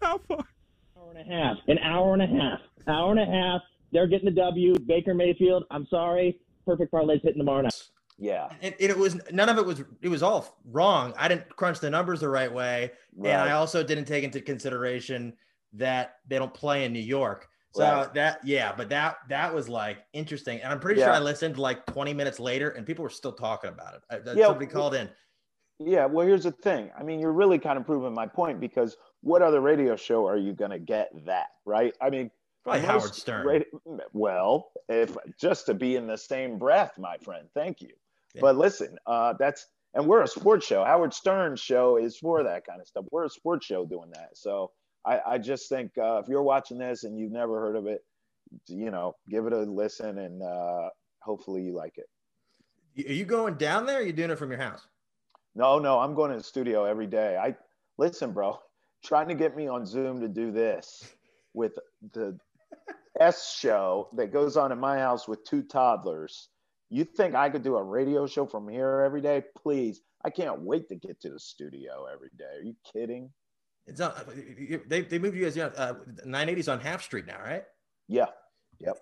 [0.00, 0.38] How far?
[0.38, 1.56] An Hour and a half.
[1.68, 2.60] An hour and a half.
[2.88, 3.60] Hour and a half.
[3.92, 4.74] They're getting the W.
[4.86, 5.64] Baker Mayfield.
[5.70, 6.38] I'm sorry.
[6.66, 7.74] Perfect parlay's hitting tomorrow night.
[8.18, 8.48] Yeah.
[8.60, 11.14] And, and, it was none of it was it was all wrong.
[11.16, 13.30] I didn't crunch the numbers the right way, right.
[13.30, 15.34] and I also didn't take into consideration
[15.74, 17.48] that they don't play in New York.
[17.74, 18.14] So right.
[18.14, 21.06] that yeah, but that that was like interesting, and I'm pretty yeah.
[21.06, 24.00] sure I listened like 20 minutes later, and people were still talking about it.
[24.10, 25.08] I, yeah, somebody called in.
[25.78, 26.90] Yeah, well, here's the thing.
[26.98, 30.36] I mean, you're really kind of proving my point because what other radio show are
[30.36, 31.94] you going to get that right?
[32.00, 32.32] I mean,
[32.64, 33.46] probably Howard Stern.
[33.46, 33.66] Radio,
[34.12, 37.46] well, if just to be in the same breath, my friend.
[37.54, 37.90] Thank you.
[38.40, 40.84] But listen, uh, that's and we're a sports show.
[40.84, 43.04] Howard Stern's show is for that kind of stuff.
[43.10, 44.30] We're a sports show doing that.
[44.34, 44.70] So
[45.04, 48.04] I, I just think uh, if you're watching this and you've never heard of it,
[48.66, 53.08] you know, give it a listen and uh, hopefully you like it.
[53.08, 53.98] Are you going down there?
[53.98, 54.86] Or are you doing it from your house?
[55.54, 57.36] No, no, I'm going to the studio every day.
[57.36, 57.56] I
[57.96, 58.58] listen, bro.
[59.04, 61.14] Trying to get me on Zoom to do this
[61.54, 61.78] with
[62.12, 62.36] the
[63.20, 66.48] S show that goes on in my house with two toddlers
[66.90, 69.44] you think I could do a radio show from here every day?
[69.56, 70.00] Please.
[70.24, 72.58] I can't wait to get to the studio every day.
[72.58, 73.30] Are you kidding?
[73.86, 74.28] It's not,
[74.88, 75.94] they, they moved you guys, uh,
[76.26, 77.64] 980s on Half Street now, right?
[78.08, 78.26] Yeah.
[78.80, 78.96] Yep.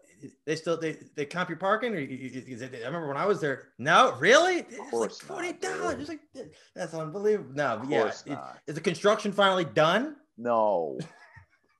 [0.46, 1.94] They still they they comp your parking.
[1.94, 3.68] Or you, I remember when I was there.
[3.78, 4.60] No, really?
[4.60, 6.08] Of It's like twenty dollars.
[6.08, 6.20] Like
[6.74, 7.52] that's unbelievable.
[7.54, 8.10] No, yeah.
[8.24, 10.16] It, is the construction finally done?
[10.38, 10.98] No.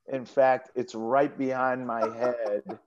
[0.09, 2.77] In fact, it's right behind my head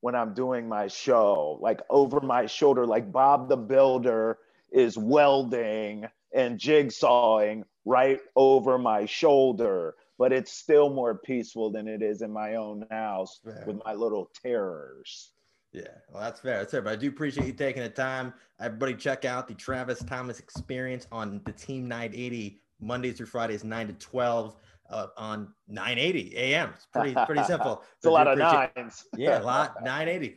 [0.00, 4.38] when I'm doing my show, like over my shoulder, like Bob the Builder
[4.70, 9.94] is welding and jigsawing right over my shoulder.
[10.18, 14.30] But it's still more peaceful than it is in my own house with my little
[14.42, 15.30] terrors.
[15.72, 16.58] Yeah, well, that's fair.
[16.58, 16.82] That's fair.
[16.82, 18.32] But I do appreciate you taking the time.
[18.58, 23.86] Everybody, check out the Travis Thomas Experience on the Team 980 Mondays through Fridays, 9
[23.88, 24.56] to 12
[24.90, 26.70] uh, on 980 a.m.
[26.74, 27.82] It's pretty pretty simple.
[27.96, 29.04] it's a lot of nines.
[29.16, 30.36] yeah, a lot 980.